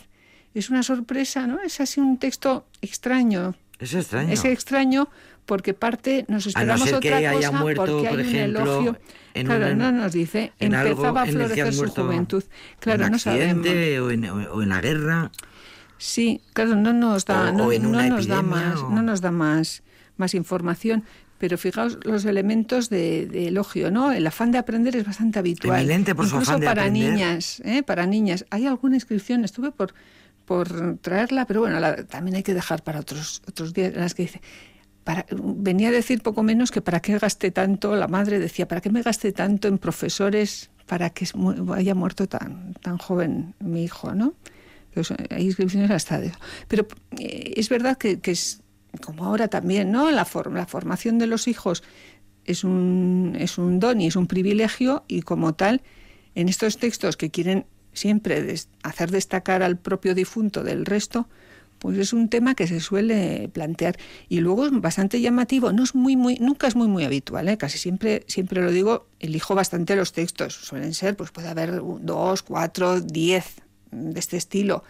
es 0.54 0.70
una 0.70 0.84
sorpresa, 0.84 1.48
¿no? 1.48 1.60
Es 1.62 1.80
así 1.80 2.00
un 2.00 2.18
texto 2.18 2.68
extraño. 2.82 3.56
Es 3.80 3.94
extraño. 3.94 4.34
Es 4.34 4.46
extraño 4.46 5.10
porque 5.50 5.74
parte 5.74 6.26
nos 6.30 6.46
A 6.56 6.64
no 6.64 6.74
esperamos 6.76 6.82
ser 6.88 6.96
otra 6.96 7.10
que 7.20 7.28
haya 7.28 7.34
cosa 7.50 7.52
muerto, 7.60 7.86
porque 7.86 8.08
hay 8.08 8.14
por 8.16 8.20
un 8.24 8.26
ejemplo, 8.30 8.62
elogio. 8.62 9.00
en 9.34 9.46
claro, 9.48 9.76
no 9.76 9.92
nos 9.92 10.12
dice 10.14 10.54
en 10.60 10.76
algo 10.76 10.92
empezaba 10.92 11.24
a 11.24 11.26
florecer 11.26 11.74
su 11.74 11.80
muerto 11.80 12.04
juventud. 12.06 12.44
Claro, 12.80 13.06
en 13.06 13.12
no 13.12 13.20
sabemos. 13.20 13.68
o 13.68 14.12
en, 14.12 14.26
o 14.26 14.62
en 14.64 14.70
la 14.70 14.80
guerra. 14.82 15.32
Sí, 15.98 16.42
claro, 16.54 16.76
no 16.76 16.94
nos 16.94 17.26
da, 17.26 17.50
O- 17.50 17.54
no, 17.58 17.66
o 17.68 17.72
en 17.74 17.92
no 17.92 18.02
nos 18.04 18.28
da 18.28 18.42
más, 18.42 18.76
no 18.84 19.02
nos 19.02 19.22
da 19.22 19.32
más, 19.32 19.84
más 20.18 20.34
información. 20.34 21.04
Pero 21.40 21.58
fijaos 21.58 21.98
los 22.04 22.26
elementos 22.26 22.90
de, 22.90 23.26
de 23.26 23.48
elogio, 23.48 23.92
¿no? 23.92 24.12
El 24.12 24.28
afán 24.28 24.52
de 24.52 24.58
aprender 24.58 24.96
es 24.98 25.06
bastante 25.06 25.40
habitual. 25.40 25.80
Eminente 25.80 26.14
por 26.14 26.26
su 26.28 26.36
Incluso 26.36 26.52
afán 26.52 26.60
de 26.62 26.66
para 26.68 26.82
aprender. 26.84 27.14
niñas, 27.14 27.62
¿eh? 27.66 27.82
Para 27.82 28.06
niñas. 28.06 28.46
Hay 28.50 28.66
alguna 28.68 28.96
inscripción, 28.98 29.46
estuve 29.46 29.72
por, 29.72 29.94
por 30.46 30.98
traerla, 30.98 31.46
pero 31.46 31.62
bueno, 31.62 31.80
la- 31.80 32.04
también 32.06 32.36
hay 32.36 32.44
que 32.44 32.54
dejar 32.54 32.84
para 32.84 33.00
otros, 33.00 33.42
otros 33.48 33.74
días, 33.74 33.94
en 33.94 34.02
las 34.02 34.14
que 34.16 34.24
dice, 34.24 34.42
para, 35.10 35.26
venía 35.32 35.88
a 35.90 35.92
decir 35.92 36.22
poco 36.22 36.44
menos 36.44 36.70
que 36.70 36.82
para 36.82 37.00
qué 37.00 37.18
gasté 37.18 37.50
tanto, 37.50 37.96
la 37.96 38.08
madre 38.08 38.38
decía, 38.38 38.68
¿para 38.68 38.80
qué 38.80 38.92
me 38.92 39.02
gasté 39.02 39.32
tanto 39.32 39.68
en 39.68 39.80
profesores 39.80 40.70
para 40.86 41.10
que 41.10 41.26
haya 41.74 41.96
muerto 41.96 42.28
tan, 42.28 42.76
tan 42.76 43.00
joven 43.00 43.56
mi 43.60 43.84
hijo, 43.84 44.14
¿no? 44.14 44.36
Pues, 44.94 45.10
eh, 45.10 45.16
hay 45.32 45.46
inscripciones 45.46 45.90
hasta 45.90 46.20
de 46.20 46.28
eso. 46.28 46.38
Pero 46.68 46.86
eh, 47.18 47.54
es 47.56 47.70
verdad 47.70 47.98
que, 47.98 48.20
que 48.20 48.30
es 48.30 48.62
como 49.04 49.26
ahora 49.26 49.48
también, 49.48 49.92
¿no? 49.92 50.12
La, 50.12 50.26
for- 50.26 50.54
la 50.54 50.68
formación 50.68 51.18
de 51.18 51.26
los 51.26 51.48
hijos 51.48 51.82
es 52.46 52.64
un, 52.64 53.36
es 53.40 53.58
un 53.58 53.80
don 53.80 54.02
y 54.02 54.06
es 54.06 54.16
un 54.16 54.28
privilegio 54.28 55.06
y 55.08 55.24
como 55.24 55.56
tal, 55.56 55.82
en 56.36 56.50
estos 56.50 56.78
textos 56.78 57.18
que 57.18 57.32
quieren 57.32 57.66
siempre 57.94 58.44
des- 58.44 58.70
hacer 58.84 59.10
destacar 59.10 59.64
al 59.64 59.76
propio 59.76 60.14
difunto 60.14 60.64
del 60.64 60.86
resto, 60.86 61.28
pues 61.80 61.98
es 61.98 62.14
un 62.14 62.30
tema 62.30 62.54
que 62.56 62.68
se 62.68 62.80
suele 62.80 63.50
plantear. 63.52 63.98
Y 64.28 64.42
luego 64.42 64.66
es 64.68 64.72
bastante 64.74 65.20
llamativo 65.22 65.72
no 65.72 65.84
es 65.84 65.96
muy 65.96 66.16
muy 66.16 66.36
nunca 66.40 66.68
es 66.68 66.76
muy 66.76 66.88
muy 66.88 67.04
habitual 67.06 67.48
¿eh? 67.50 67.58
casi 67.58 67.78
siempre 67.78 68.24
siempre 68.28 68.62
lo 68.62 68.72
digo 68.72 69.08
elijo 69.20 69.56
bastante 69.56 69.96
los 69.96 70.12
textos. 70.14 70.54
Suelen 70.54 70.94
ser 70.94 71.16
pues 71.16 71.32
puede 71.32 71.48
haber 71.48 71.82
un- 71.82 72.06
dos 72.06 72.44
cuatro 72.44 73.02
diez 73.02 73.56
de 73.92 74.20
este 74.20 74.38
estilo. 74.38 74.84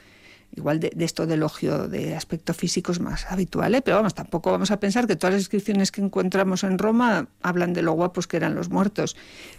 Igual 0.56 0.80
de, 0.80 0.91
de 0.95 1.06
esto 1.06 1.28
de 1.28 1.36
elogio 1.36 1.88
de 1.88 2.15
aspecto 2.15 2.56
físico 2.56 2.91
es 2.91 2.99
más 2.99 3.28
habitual 3.30 3.75
¿eh? 3.75 3.84
pero 3.84 3.97
vamos 3.97 4.15
tampoco 4.15 4.49
vamos 4.49 4.71
a 4.71 4.80
pensar 4.80 5.06
que 5.06 5.15
todas 5.15 5.36
las 5.36 5.41
inscripciones 5.43 5.91
que 5.91 6.02
encontramos 6.02 6.63
en 6.63 6.80
Roma 6.80 7.28
hablan 7.43 7.71
de 7.73 7.84
lo 7.84 7.91
guapos 7.93 8.25
que 8.25 8.38
eran 8.38 8.56
los 8.56 8.69
muertos. 8.69 9.15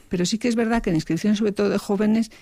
Pero 0.08 0.26
sí 0.26 0.36
que 0.38 0.48
es 0.48 0.56
verdad 0.56 0.82
que 0.82 0.90
en 0.90 0.96
inscripciones 0.96 1.38
sobre 1.38 1.52
todo 1.52 1.68
de 1.68 1.78
jóvenes 1.78 2.32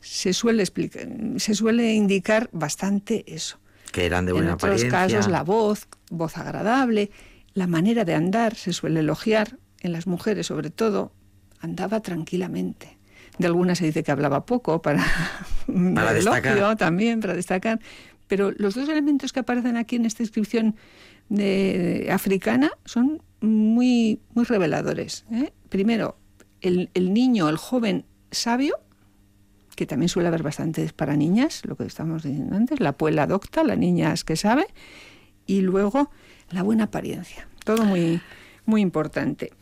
se 0.00 0.32
suele 0.32 0.62
explicar, 0.62 1.06
se 1.36 1.54
suele 1.54 1.92
indicar 1.92 2.48
bastante 2.52 3.24
eso 3.26 3.58
Que 3.92 4.06
eran 4.06 4.26
de 4.26 4.30
en 4.30 4.36
buena 4.36 4.54
otros 4.54 4.82
apariencia. 4.82 5.18
casos 5.18 5.30
la 5.30 5.42
voz, 5.42 5.88
voz 6.10 6.36
agradable, 6.36 7.10
la 7.54 7.66
manera 7.66 8.04
de 8.04 8.14
andar 8.14 8.54
se 8.54 8.72
suele 8.72 9.00
elogiar, 9.00 9.58
en 9.80 9.92
las 9.92 10.06
mujeres 10.06 10.46
sobre 10.46 10.70
todo, 10.70 11.12
andaba 11.60 12.00
tranquilamente. 12.00 12.98
De 13.38 13.46
algunas 13.46 13.78
se 13.78 13.84
dice 13.84 14.02
que 14.02 14.10
hablaba 14.10 14.46
poco 14.46 14.82
para, 14.82 15.04
destacar. 15.66 16.56
elogio 16.56 16.76
también, 16.76 17.20
para 17.20 17.34
destacar. 17.34 17.80
Pero 18.26 18.52
los 18.56 18.74
dos 18.74 18.88
elementos 18.88 19.32
que 19.32 19.40
aparecen 19.40 19.76
aquí 19.76 19.96
en 19.96 20.06
esta 20.06 20.22
inscripción 20.22 20.76
de, 21.28 22.08
africana 22.12 22.70
son 22.84 23.22
muy, 23.40 24.20
muy 24.34 24.44
reveladores. 24.44 25.24
¿eh? 25.32 25.52
Primero, 25.68 26.16
el, 26.60 26.90
el 26.94 27.12
niño, 27.14 27.48
el 27.48 27.56
joven 27.56 28.04
sabio, 28.30 28.74
que 29.78 29.86
también 29.86 30.08
suele 30.08 30.26
haber 30.26 30.42
bastantes 30.42 30.92
para 30.92 31.14
niñas, 31.14 31.62
lo 31.64 31.76
que 31.76 31.84
estamos 31.84 32.24
diciendo 32.24 32.56
antes, 32.56 32.80
la 32.80 32.94
puela 32.94 33.28
docta, 33.28 33.62
la 33.62 33.76
niña 33.76 34.12
es 34.12 34.24
que 34.24 34.34
sabe, 34.34 34.66
y 35.46 35.60
luego 35.60 36.10
la 36.50 36.64
buena 36.64 36.84
apariencia. 36.84 37.46
Todo 37.64 37.84
muy, 37.84 38.20
muy 38.66 38.80
importante. 38.80 39.52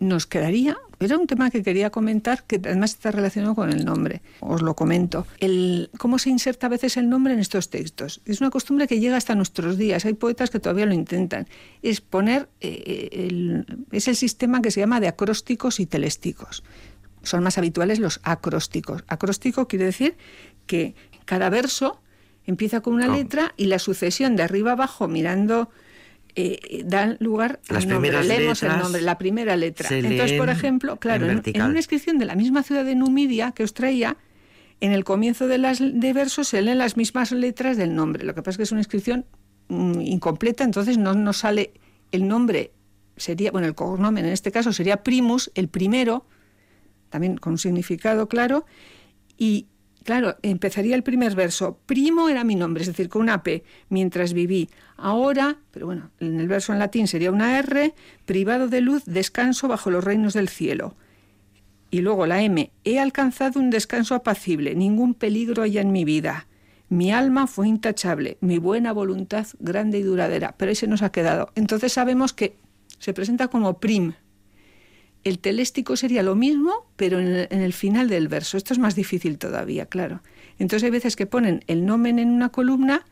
Nos 0.00 0.26
quedaría, 0.26 0.76
era 0.98 1.16
un 1.16 1.28
tema 1.28 1.50
que 1.50 1.62
quería 1.62 1.90
comentar 1.90 2.42
que 2.48 2.56
además 2.56 2.94
está 2.94 3.12
relacionado 3.12 3.54
con 3.54 3.70
el 3.70 3.84
nombre. 3.84 4.22
Os 4.40 4.60
lo 4.60 4.74
comento. 4.74 5.24
El, 5.38 5.88
¿Cómo 5.98 6.18
se 6.18 6.30
inserta 6.30 6.66
a 6.66 6.70
veces 6.70 6.96
el 6.96 7.08
nombre 7.08 7.32
en 7.32 7.38
estos 7.38 7.70
textos? 7.70 8.20
Es 8.24 8.40
una 8.40 8.50
costumbre 8.50 8.88
que 8.88 8.98
llega 8.98 9.16
hasta 9.16 9.36
nuestros 9.36 9.78
días. 9.78 10.04
Hay 10.04 10.14
poetas 10.14 10.50
que 10.50 10.58
todavía 10.58 10.86
lo 10.86 10.94
intentan. 10.94 11.46
Es 11.82 12.00
poner, 12.00 12.48
eh, 12.60 13.08
el, 13.12 13.86
es 13.92 14.08
el 14.08 14.16
sistema 14.16 14.62
que 14.62 14.72
se 14.72 14.80
llama 14.80 14.98
de 14.98 15.06
acrósticos 15.06 15.78
y 15.78 15.86
telésticos 15.86 16.64
son 17.22 17.42
más 17.42 17.58
habituales 17.58 17.98
los 17.98 18.20
acrósticos. 18.22 19.04
Acróstico 19.08 19.68
quiere 19.68 19.84
decir 19.86 20.16
que 20.66 20.94
cada 21.24 21.50
verso 21.50 22.00
empieza 22.46 22.80
con 22.80 22.94
una 22.94 23.08
Oh. 23.10 23.16
letra 23.16 23.52
y 23.56 23.66
la 23.66 23.78
sucesión 23.78 24.36
de 24.36 24.42
arriba 24.42 24.72
abajo 24.72 25.08
mirando 25.08 25.70
eh, 26.34 26.82
da 26.84 27.16
lugar 27.18 27.60
Las 27.68 27.84
al 27.84 27.90
nombre. 27.90 28.22
Leemos 28.22 28.62
el 28.62 28.78
nombre, 28.78 29.02
la 29.02 29.18
primera 29.18 29.56
letra. 29.56 29.88
Entonces, 29.90 30.38
por 30.38 30.48
ejemplo, 30.50 30.98
claro, 30.98 31.24
en 31.24 31.30
en, 31.30 31.30
en 31.30 31.36
vertical. 31.42 31.70
una 31.70 31.78
inscripción 31.78 32.18
de 32.18 32.26
la 32.26 32.36
misma 32.36 32.62
ciudad 32.62 32.84
de 32.84 32.94
Numidia 32.94 33.52
que 33.52 33.64
os 33.64 33.74
traía, 33.74 34.16
en 34.80 34.92
el 34.92 35.02
comienzo 35.04 35.48
de 35.48 35.58
las 35.58 35.80
de 35.80 36.12
versos 36.12 36.48
se 36.48 36.62
leen 36.62 36.78
las 36.78 36.96
mismas 36.96 37.32
letras 37.32 37.76
del 37.76 37.94
nombre. 37.94 38.24
Lo 38.24 38.34
que 38.34 38.42
pasa 38.42 38.52
es 38.52 38.56
que 38.58 38.62
es 38.62 38.72
una 38.72 38.80
inscripción 38.80 39.26
mm, 39.68 40.00
incompleta, 40.00 40.62
entonces 40.62 40.96
no 40.96 41.14
nos 41.14 41.38
sale 41.38 41.72
el 42.12 42.28
nombre 42.28 42.72
sería, 43.16 43.50
bueno, 43.50 43.66
el 43.66 43.74
cognomen 43.74 44.24
en 44.24 44.32
este 44.32 44.52
caso 44.52 44.72
sería 44.72 45.02
primus, 45.02 45.50
el 45.54 45.68
primero, 45.68 46.24
también 47.10 47.36
con 47.36 47.52
un 47.52 47.58
significado 47.58 48.28
claro, 48.28 48.64
y 49.36 49.66
claro, 50.04 50.36
empezaría 50.42 50.96
el 50.96 51.02
primer 51.02 51.34
verso, 51.34 51.78
primo 51.86 52.28
era 52.28 52.42
mi 52.42 52.54
nombre, 52.54 52.82
es 52.82 52.88
decir, 52.88 53.08
con 53.08 53.22
una 53.22 53.42
P, 53.42 53.62
mientras 53.88 54.32
viví. 54.32 54.70
Ahora, 54.96 55.58
pero 55.70 55.86
bueno, 55.86 56.10
en 56.18 56.40
el 56.40 56.48
verso 56.48 56.72
en 56.72 56.78
latín 56.78 57.06
sería 57.06 57.30
una 57.30 57.58
R, 57.58 57.94
privado 58.24 58.68
de 58.68 58.80
luz, 58.80 59.04
descanso 59.04 59.68
bajo 59.68 59.90
los 59.90 60.02
reinos 60.02 60.32
del 60.32 60.48
cielo. 60.48 60.96
Y 61.90 62.00
luego 62.00 62.26
la 62.26 62.42
M, 62.42 62.70
he 62.84 62.98
alcanzado 62.98 63.60
un 63.60 63.70
descanso 63.70 64.14
apacible, 64.14 64.74
ningún 64.74 65.14
peligro 65.14 65.62
hay 65.62 65.78
en 65.78 65.92
mi 65.92 66.04
vida. 66.04 66.46
Mi 66.90 67.12
alma 67.12 67.46
fue 67.46 67.68
intachable, 67.68 68.38
mi 68.40 68.58
buena 68.58 68.92
voluntad 68.92 69.46
grande 69.58 69.98
y 69.98 70.02
duradera, 70.02 70.54
pero 70.56 70.70
ahí 70.70 70.74
se 70.74 70.86
nos 70.86 71.02
ha 71.02 71.12
quedado. 71.12 71.50
Entonces 71.54 71.92
sabemos 71.92 72.32
que 72.32 72.56
se 72.98 73.12
presenta 73.12 73.48
como 73.48 73.78
prim. 73.78 74.14
El 75.28 75.38
teléstico 75.38 75.96
sería 75.96 76.22
lo 76.22 76.34
mismo, 76.34 76.86
pero 76.96 77.20
en 77.20 77.26
el, 77.28 77.48
en 77.50 77.60
el 77.60 77.72
final 77.74 78.08
del 78.08 78.28
verso. 78.28 78.56
Esto 78.56 78.72
es 78.72 78.78
más 78.78 78.94
difícil 78.94 79.36
todavía, 79.38 79.84
claro. 79.86 80.22
Entonces 80.58 80.84
hay 80.84 80.90
veces 80.90 81.16
que 81.16 81.26
ponen 81.26 81.62
el 81.66 81.84
nomen 81.84 82.18
en 82.18 82.30
una 82.30 82.48
columna, 82.48 83.04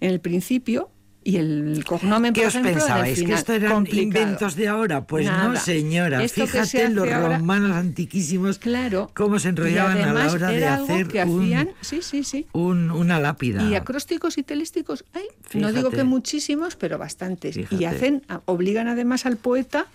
en 0.00 0.10
el 0.10 0.20
principio, 0.20 0.90
y 1.24 1.36
el 1.36 1.84
cognomen, 1.86 2.32
¿Qué 2.34 2.40
por 2.40 2.48
os 2.48 2.54
ejemplo, 2.56 2.72
en 2.72 2.78
pensabais? 2.78 3.14
¿Que 3.14 3.20
final. 3.24 3.38
esto 3.38 3.52
eran 3.52 3.72
Complicado. 3.74 4.02
inventos 4.24 4.56
de 4.56 4.66
ahora? 4.68 5.06
Pues 5.06 5.24
no, 5.26 5.54
señora. 5.56 6.22
Esto 6.24 6.40
que 6.42 6.46
Fíjate 6.48 6.82
hace 6.82 6.88
los 6.90 7.08
ahora- 7.08 7.38
romanos 7.38 7.70
antiquísimos 7.76 8.58
Claro. 8.58 9.08
cómo 9.14 9.38
se 9.38 9.50
enrollaban 9.50 9.98
a 9.98 10.12
la 10.12 10.32
hora 10.32 10.48
de 10.48 10.66
hacer 10.66 11.06
que 11.06 11.22
un- 11.22 11.70
sí, 11.80 12.00
sí, 12.02 12.24
sí. 12.24 12.46
un- 12.52 12.90
una 12.90 13.20
lápida. 13.20 13.62
Y 13.62 13.76
acrósticos 13.76 14.36
y 14.36 14.42
telésticos, 14.42 15.04
hay, 15.14 15.26
no 15.54 15.72
digo 15.72 15.90
que 15.90 16.02
muchísimos, 16.02 16.74
pero 16.74 16.98
bastantes. 16.98 17.56
Y 17.70 17.84
hacen, 17.84 18.22
obligan 18.46 18.88
además 18.88 19.24
al 19.24 19.36
poeta 19.36 19.86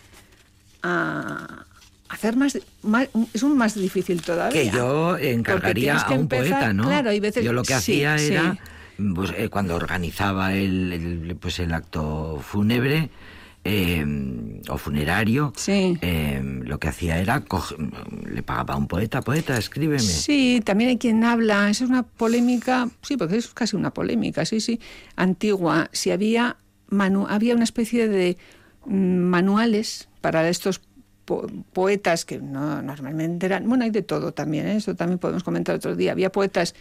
a 0.88 1.66
hacer 2.10 2.36
más, 2.38 2.58
más- 2.84 3.10
es 3.34 3.44
un 3.44 3.58
más 3.58 3.76
difícil 3.76 4.22
todavía. 4.22 4.62
que 4.64 4.70
yo 4.70 5.18
encargaría 5.18 5.98
a 5.98 6.08
un 6.14 6.22
empezar- 6.22 6.50
poeta, 6.50 6.74
¿no? 6.74 6.84
Claro, 6.84 7.10
hay 7.10 7.20
veces 7.20 7.44
yo 7.44 7.54
lo 7.54 7.64
que 7.64 7.74
sí, 7.80 8.04
hacía 8.06 8.18
sí. 8.18 8.34
era, 8.34 8.58
pues, 9.14 9.32
eh, 9.38 9.50
cuando 9.50 9.76
organizaba 9.76 10.54
el, 10.54 10.94
el, 10.94 11.36
pues 11.36 11.60
el 11.60 11.74
acto 11.74 12.40
fúnebre 12.42 13.10
eh, 13.70 14.06
o 14.70 14.78
funerario, 14.78 15.52
Sí. 15.58 15.98
eh, 16.02 16.42
lo 16.64 16.80
que 16.80 16.88
hacía 16.88 17.20
era 17.20 17.44
coge- 17.44 17.76
le 18.32 18.42
pagaba 18.42 18.76
a 18.76 18.78
un 18.78 18.88
poeta, 18.88 19.22
poeta, 19.22 19.58
escríbeme. 19.58 20.00
Sí, 20.00 20.62
también 20.64 20.92
hay 20.92 20.98
quien 20.98 21.22
habla, 21.26 21.70
esa 21.70 21.84
es 21.84 21.90
una 21.90 22.04
polémica, 22.04 22.88
sí, 23.02 23.18
porque 23.18 23.36
es 23.36 23.48
casi 23.50 23.76
una 23.76 23.92
polémica, 23.92 24.46
sí, 24.46 24.62
sí, 24.62 24.80
antigua. 25.18 25.90
Si 25.92 26.12
había, 26.12 26.56
manu- 26.90 27.28
había 27.30 27.56
una 27.56 27.66
especie 27.66 28.08
de 28.08 28.38
mm, 28.86 29.18
manuales 29.20 30.08
para 30.28 30.50
estos 30.50 30.82
po- 31.24 31.48
poetas 31.72 32.26
que 32.26 32.40
no 32.40 32.82
normalmente 32.82 33.46
eran, 33.46 33.66
bueno, 33.70 33.86
hay 33.86 33.92
de 33.92 34.02
todo 34.02 34.34
también, 34.34 34.68
¿eh? 34.68 34.76
eso 34.76 34.94
también 34.94 35.20
podemos 35.20 35.42
comentar 35.42 35.74
otro 35.74 35.96
día. 35.96 36.12
Había 36.12 36.34
poetas 36.34 36.76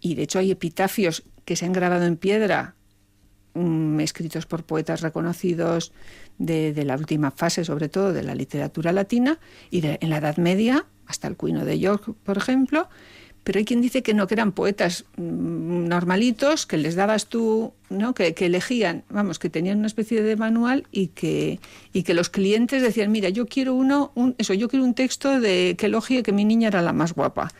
y 0.00 0.16
de 0.16 0.24
hecho 0.24 0.40
hay 0.40 0.50
epitafios 0.50 1.22
que 1.44 1.54
se 1.54 1.66
han 1.66 1.72
grabado 1.72 2.04
en 2.04 2.16
piedra, 2.16 2.74
mm, 3.54 4.00
escritos 4.00 4.46
por 4.46 4.64
poetas 4.64 5.02
reconocidos 5.02 5.92
de, 6.38 6.74
la 6.84 6.96
última 6.96 7.30
fase, 7.30 7.64
sobre 7.64 7.88
todo 7.88 8.12
de 8.12 8.24
la 8.24 8.34
literatura 8.34 8.90
latina, 8.90 9.38
y 9.70 9.86
en 9.86 10.10
la 10.10 10.16
Edad 10.16 10.38
Media, 10.38 10.86
hasta 11.06 11.28
el 11.28 11.36
Cuino 11.36 11.64
de 11.64 11.78
York, 11.78 12.12
por 12.24 12.38
ejemplo, 12.38 12.88
pero 13.44 13.58
hay 13.58 13.64
quien 13.64 13.80
dice 13.80 14.02
que 14.02 14.14
no, 14.14 14.26
que 14.26 14.34
eran 14.34 14.52
poetas 14.52 15.04
mm, 15.16 15.88
normalitos, 15.88 16.66
que 16.66 16.76
les 16.76 16.94
dabas 16.94 17.26
tú, 17.26 17.72
¿no? 17.88 18.14
Que, 18.14 18.34
elegían, 18.38 19.04
vamos, 19.08 19.38
que 19.38 19.48
tenían 19.48 19.78
una 19.78 19.86
especie 19.86 20.22
de 20.22 20.36
manual 20.36 20.86
y 20.92 21.08
que, 21.08 21.60
y 21.92 22.02
que 22.02 22.14
los 22.14 22.28
clientes 22.28 22.82
decían, 22.82 23.10
mira, 23.10 23.28
yo 23.28 23.46
quiero 23.46 23.74
uno, 23.74 24.12
un, 24.14 24.34
eso, 24.38 24.54
yo 24.54 24.68
quiero 24.68 24.84
un 24.84 24.94
texto 24.94 25.40
de 25.40 25.74
que 25.78 25.86
elogie 25.86 26.22
que 26.22 26.32
mi 26.32 26.44
niña 26.44 26.68
era 26.68 26.82
la 26.82 26.92
más 26.92 27.14
guapa. 27.14 27.50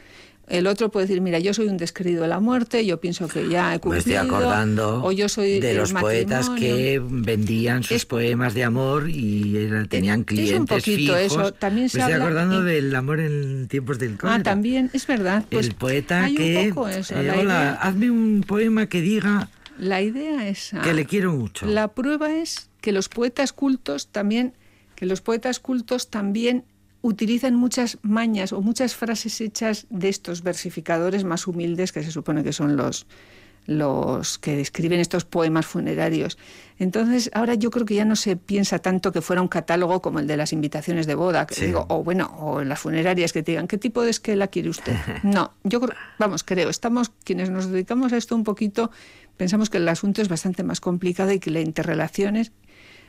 El 0.51 0.67
otro 0.67 0.91
puede 0.91 1.07
decir, 1.07 1.21
mira, 1.21 1.39
yo 1.39 1.55
soy 1.55 1.69
un 1.69 1.77
desquerido 1.77 2.23
de 2.23 2.29
la 2.29 2.41
muerte, 2.41 2.85
yo 2.85 2.99
pienso 3.01 3.29
que 3.29 3.49
ya 3.49 3.73
he 3.73 3.79
cumplido. 3.79 3.93
Me 3.93 3.99
estoy 3.99 4.15
acordando 4.15 5.05
o 5.05 5.13
yo 5.13 5.29
soy 5.29 5.61
de 5.61 5.75
los 5.75 5.93
poetas 5.93 6.51
que 6.51 7.01
vendían 7.01 7.85
sus 7.85 8.05
poemas 8.05 8.53
de 8.55 8.65
amor 8.65 9.09
y 9.09 9.69
tenían 9.89 10.25
clientes 10.25 10.55
es 10.55 10.59
un 10.59 10.67
poquito 10.67 11.17
Eso. 11.17 11.53
También 11.53 11.89
se 11.89 11.99
Me 11.99 12.05
estoy 12.05 12.21
acordando 12.21 12.65
del 12.65 12.93
amor 12.97 13.21
en 13.21 13.69
tiempos 13.69 14.01
del 14.01 14.17
cólera. 14.17 14.41
Ah, 14.41 14.43
también, 14.43 14.91
es 14.93 15.07
verdad. 15.07 15.45
Pues 15.49 15.69
el 15.69 15.75
poeta 15.77 16.29
que... 16.37 16.67
Eh, 16.67 16.73
hola, 16.75 17.75
hazme 17.75 18.11
un 18.11 18.43
poema 18.45 18.87
que 18.87 19.01
diga... 19.03 19.49
La 19.79 20.03
idea 20.03 20.49
es... 20.49 20.73
Que 20.83 20.95
le 20.95 21.07
quiero 21.07 21.33
mucho. 21.33 21.67
La 21.67 21.89
prueba 21.89 22.35
es 22.35 22.71
que 22.81 22.91
los 22.91 23.09
poetas 23.09 23.53
cultos 23.53 24.09
también... 24.09 24.55
Que 24.97 25.07
los 25.07 25.21
poetas 25.21 25.61
cultos 25.61 26.11
también 26.11 26.65
utilizan 27.03 27.55
muchas 27.55 27.99
mañas 28.03 28.53
o 28.53 28.61
muchas 28.61 28.95
frases 28.95 29.41
hechas 29.41 29.87
de 29.91 30.09
estos 30.09 30.43
versificadores 30.43 31.25
más 31.25 31.47
humildes 31.47 31.93
que 31.93 32.03
se 32.03 32.11
supone 32.11 32.45
que 32.45 32.53
son 32.53 32.77
los 32.77 33.07
los 33.67 34.39
que 34.39 34.61
escriben 34.61 35.01
estos 35.01 35.25
poemas 35.25 35.67
funerarios. 35.67 36.39
Entonces, 36.79 37.31
ahora 37.35 37.55
yo 37.55 37.71
creo 37.71 37.87
que 37.87 37.95
ya 37.95 38.05
no 38.05 38.17
se 38.17 38.37
piensa 38.37 38.79
tanto 38.79 39.13
que 39.13 39.21
fuera 39.21 39.43
un 39.43 39.49
catálogo 39.49 40.01
como 40.01 40.19
el 40.19 40.27
de 40.27 40.37
las 40.37 40.53
invitaciones 40.53 41.07
de 41.07 41.15
boda, 41.15 41.47
digo, 41.59 41.87
o 41.89 42.03
bueno, 42.03 42.27
o 42.39 42.63
en 42.63 42.69
las 42.69 42.81
funerarias 42.81 43.33
que 43.33 43.43
te 43.43 43.53
digan, 43.53 43.69
¿qué 43.69 43.79
tipo 43.79 44.03
de 44.03 44.11
esquela 44.11 44.49
quiere 44.49 44.71
usted? 44.71 44.97
No, 45.23 45.53
yo 45.63 45.81
creo, 45.81 45.97
vamos, 46.19 46.43
creo, 46.43 46.71
estamos, 46.71 47.13
quienes 47.23 47.51
nos 47.51 47.71
dedicamos 47.71 48.13
a 48.13 48.17
esto 48.17 48.35
un 48.35 48.45
poquito, 48.45 48.91
pensamos 49.37 49.71
que 49.71 49.77
el 49.77 49.89
asunto 49.89 50.23
es 50.23 50.29
bastante 50.29 50.63
más 50.63 50.81
complicado 50.81 51.31
y 51.31 51.39
que 51.39 51.51
la 51.51 51.61
interrelación 51.61 52.37
es 52.37 52.53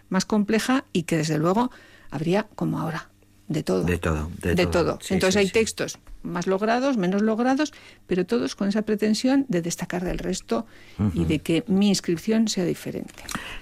más 0.09 0.25
compleja 0.25 0.85
y 0.91 1.03
que 1.03 1.17
desde 1.17 1.37
luego 1.37 1.71
habría, 2.11 2.47
como 2.55 2.79
ahora, 2.79 3.10
de 3.51 3.63
todo. 3.63 3.83
De 3.83 3.97
todo. 3.97 4.31
De, 4.41 4.65
todo. 4.65 4.99
Entonces 5.09 5.35
hay 5.35 5.49
textos 5.49 5.99
más 6.23 6.47
logrados, 6.47 6.97
menos 6.97 7.21
logrados, 7.21 7.73
pero 8.07 8.25
todos 8.25 8.55
con 8.55 8.69
esa 8.69 8.83
pretensión 8.83 9.45
de 9.49 9.61
destacar 9.61 10.03
del 10.05 10.19
resto 10.19 10.65
y 11.13 11.25
de 11.25 11.39
que 11.39 11.63
mi 11.67 11.89
inscripción 11.89 12.47
sea 12.47 12.63
diferente. 12.63 13.13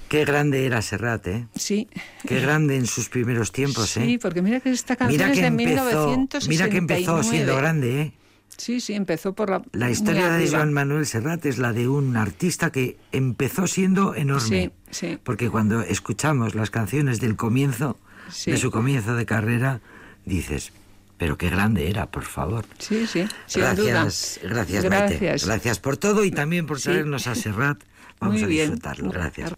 Qué 0.08 0.26
grande 0.26 0.66
era 0.66 0.82
Serrat, 0.82 1.26
¿eh? 1.28 1.48
Sí. 1.56 1.88
Qué 2.28 2.40
grande 2.40 2.76
en 2.76 2.86
sus 2.86 3.10
primeros 3.10 3.52
tiempos, 3.52 3.98
¿eh? 3.98 4.06
Sí, 4.06 4.18
porque 4.18 4.42
mira 4.42 4.60
que 4.60 4.70
esta 4.72 4.96
canción 4.96 5.32
es 5.32 5.38
de 5.38 5.48
empezó, 5.48 6.08
1969. 6.10 6.48
Mira 6.50 6.70
que 6.70 6.78
empezó 6.78 7.24
siendo 7.24 7.56
grande, 7.56 8.02
¿eh? 8.02 8.14
Sí, 8.58 8.82
sí, 8.82 8.94
empezó 8.94 9.34
por 9.34 9.50
la... 9.50 9.62
La 9.72 9.90
historia 9.90 10.32
de 10.32 10.50
Joan 10.50 10.74
Manuel 10.74 11.06
Serrat 11.06 11.46
es 11.46 11.60
la 11.60 11.72
de 11.72 11.88
un 11.88 12.18
artista 12.18 12.72
que 12.72 12.98
empezó 13.14 13.68
siendo 13.68 14.16
enorme. 14.16 14.72
Sí, 14.92 15.08
sí. 15.08 15.20
Porque 15.24 15.50
cuando 15.50 15.82
escuchamos 15.82 16.56
las 16.56 16.70
canciones 16.70 17.22
del 17.22 17.38
comienzo 17.38 17.98
de 18.46 18.58
su 18.58 18.72
comienzo 18.72 19.16
de 19.16 19.26
carrera, 19.26 19.82
dices, 20.26 20.72
pero 21.18 21.38
qué 21.38 21.50
grande 21.50 21.90
era, 21.90 22.10
por 22.10 22.24
favor. 22.24 22.66
Sí, 22.78 23.06
sí, 23.06 23.28
gracias, 23.54 24.40
gracias, 24.42 24.84
gracias. 24.84 25.46
Gracias 25.46 25.80
por 25.80 25.98
todo 25.98 26.24
y 26.24 26.32
también 26.32 26.66
por 26.66 26.80
traernos 26.80 27.28
a 27.28 27.36
Serrat. 27.36 27.82
Vamos 28.20 28.44
a 28.44 28.48
disfrutarlo. 28.48 29.12
Gracias. 29.12 29.54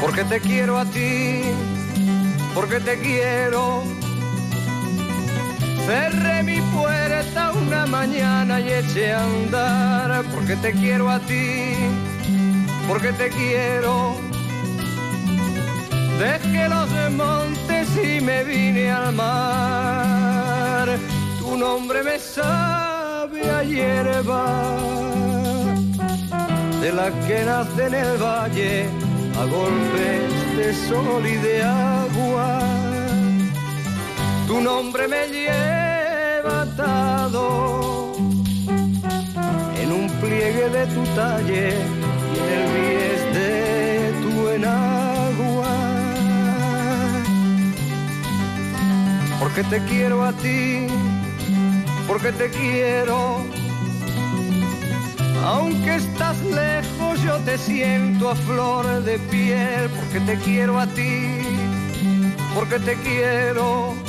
Porque 0.00 0.24
te 0.24 0.40
quiero 0.40 0.78
a 0.78 0.84
ti, 0.84 1.42
porque 2.54 2.78
te 2.80 2.98
quiero 3.00 3.82
Cerré 5.86 6.42
mi 6.42 6.60
puerta 6.74 7.52
una 7.52 7.84
mañana 7.84 8.58
y 8.58 8.72
eché 8.72 9.12
a 9.12 9.22
andar 9.22 10.24
porque 10.34 10.56
te 10.56 10.72
quiero 10.72 11.10
a 11.10 11.18
ti, 11.18 11.74
porque 12.88 13.12
te 13.12 13.28
quiero. 13.28 14.16
Dejé 16.18 16.68
los 16.70 16.88
montes 17.12 17.88
y 18.02 18.20
me 18.22 18.44
vine 18.44 18.90
al 18.90 19.12
mar. 19.12 20.88
Tu 21.38 21.56
nombre 21.56 22.02
me 22.02 22.18
sabe 22.18 23.50
a 23.50 23.62
hierba, 23.62 24.76
de 26.80 26.92
la 26.92 27.10
que 27.26 27.44
nace 27.44 27.86
en 27.88 27.94
el 27.94 28.16
valle 28.16 28.88
a 29.38 29.44
golpes 29.44 30.56
de 30.56 30.72
sol 30.88 31.26
y 31.26 31.36
de 31.36 31.62
agua 31.62 32.13
tu 34.46 34.60
nombre 34.60 35.08
me 35.08 35.26
lleva 35.28 36.62
atado 36.62 38.14
en 39.80 39.92
un 39.92 40.08
pliegue 40.20 40.68
de 40.68 40.86
tu 40.86 41.02
talle 41.14 41.74
y 42.34 42.38
en 42.38 42.48
el 42.58 42.66
bies 42.74 43.22
de 43.34 44.12
tu 44.22 44.48
enagua. 44.48 45.74
Porque 49.38 49.62
te 49.64 49.78
quiero 49.84 50.24
a 50.24 50.32
ti, 50.32 50.86
porque 52.06 52.32
te 52.32 52.50
quiero. 52.50 53.44
Aunque 55.44 55.96
estás 55.96 56.40
lejos, 56.42 57.22
yo 57.22 57.36
te 57.40 57.58
siento 57.58 58.30
a 58.30 58.34
flor 58.34 58.86
de 59.04 59.18
piel, 59.18 59.90
porque 59.90 60.20
te 60.20 60.38
quiero 60.38 60.80
a 60.80 60.86
ti, 60.86 61.38
porque 62.54 62.78
te 62.78 62.94
quiero 62.96 64.03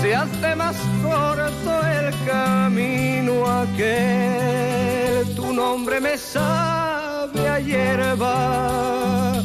se 0.00 0.14
hace 0.14 0.54
más 0.56 0.76
corto 1.02 1.86
el 1.86 2.14
camino 2.26 3.32
aquel. 3.62 5.34
Tu 5.34 5.52
nombre 5.52 6.00
me 6.00 6.16
sabe 6.18 7.48
a 7.48 7.58
hierba, 7.60 9.42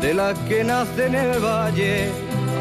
de 0.00 0.14
la 0.14 0.34
que 0.48 0.64
nace 0.64 1.06
en 1.06 1.14
el 1.14 1.38
valle 1.38 2.10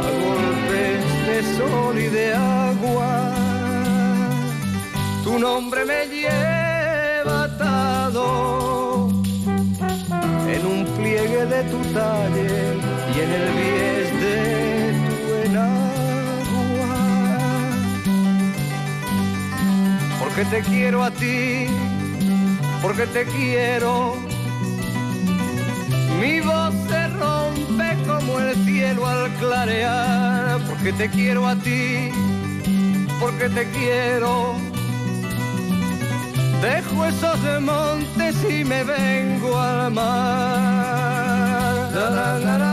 a 0.03 0.07
golpes 0.23 0.99
de 1.27 1.38
sol 1.57 1.97
y 1.97 2.07
de 2.07 2.33
agua. 2.33 3.31
Tu 5.23 5.39
nombre 5.39 5.85
me 5.85 6.07
lleva 6.07 7.43
atado 7.45 9.09
en 10.55 10.65
un 10.65 10.85
pliegue 10.97 11.45
de 11.45 11.63
tu 11.71 11.79
talle 11.93 12.77
y 13.13 13.19
en 13.23 13.31
el 13.31 13.47
bies 13.57 13.85
porque 20.36 20.50
te 20.50 20.62
quiero 20.63 21.02
a 21.02 21.12
ti, 21.12 21.67
porque 22.82 23.08
te 23.08 23.24
quiero. 23.24 24.17
Mi 26.19 26.41
voz 26.41 26.74
se 26.89 27.08
rompe 27.08 27.95
como 28.06 28.41
el 28.41 28.54
cielo 28.65 29.08
al 29.08 29.32
clarear, 29.36 30.60
porque 30.67 30.91
te 30.91 31.10
quiero 31.10 31.48
a 31.48 31.56
ti, 31.56 32.12
porque 33.21 33.48
te 33.48 33.65
quiero. 33.69 34.56
Dejo 36.62 37.06
esos 37.06 37.62
montes 37.62 38.36
y 38.43 38.65
me 38.65 38.84
vengo 38.84 39.58
al 39.58 39.93
mar. 39.93 40.04
La, 41.93 42.10
la, 42.10 42.39
la. 42.39 42.65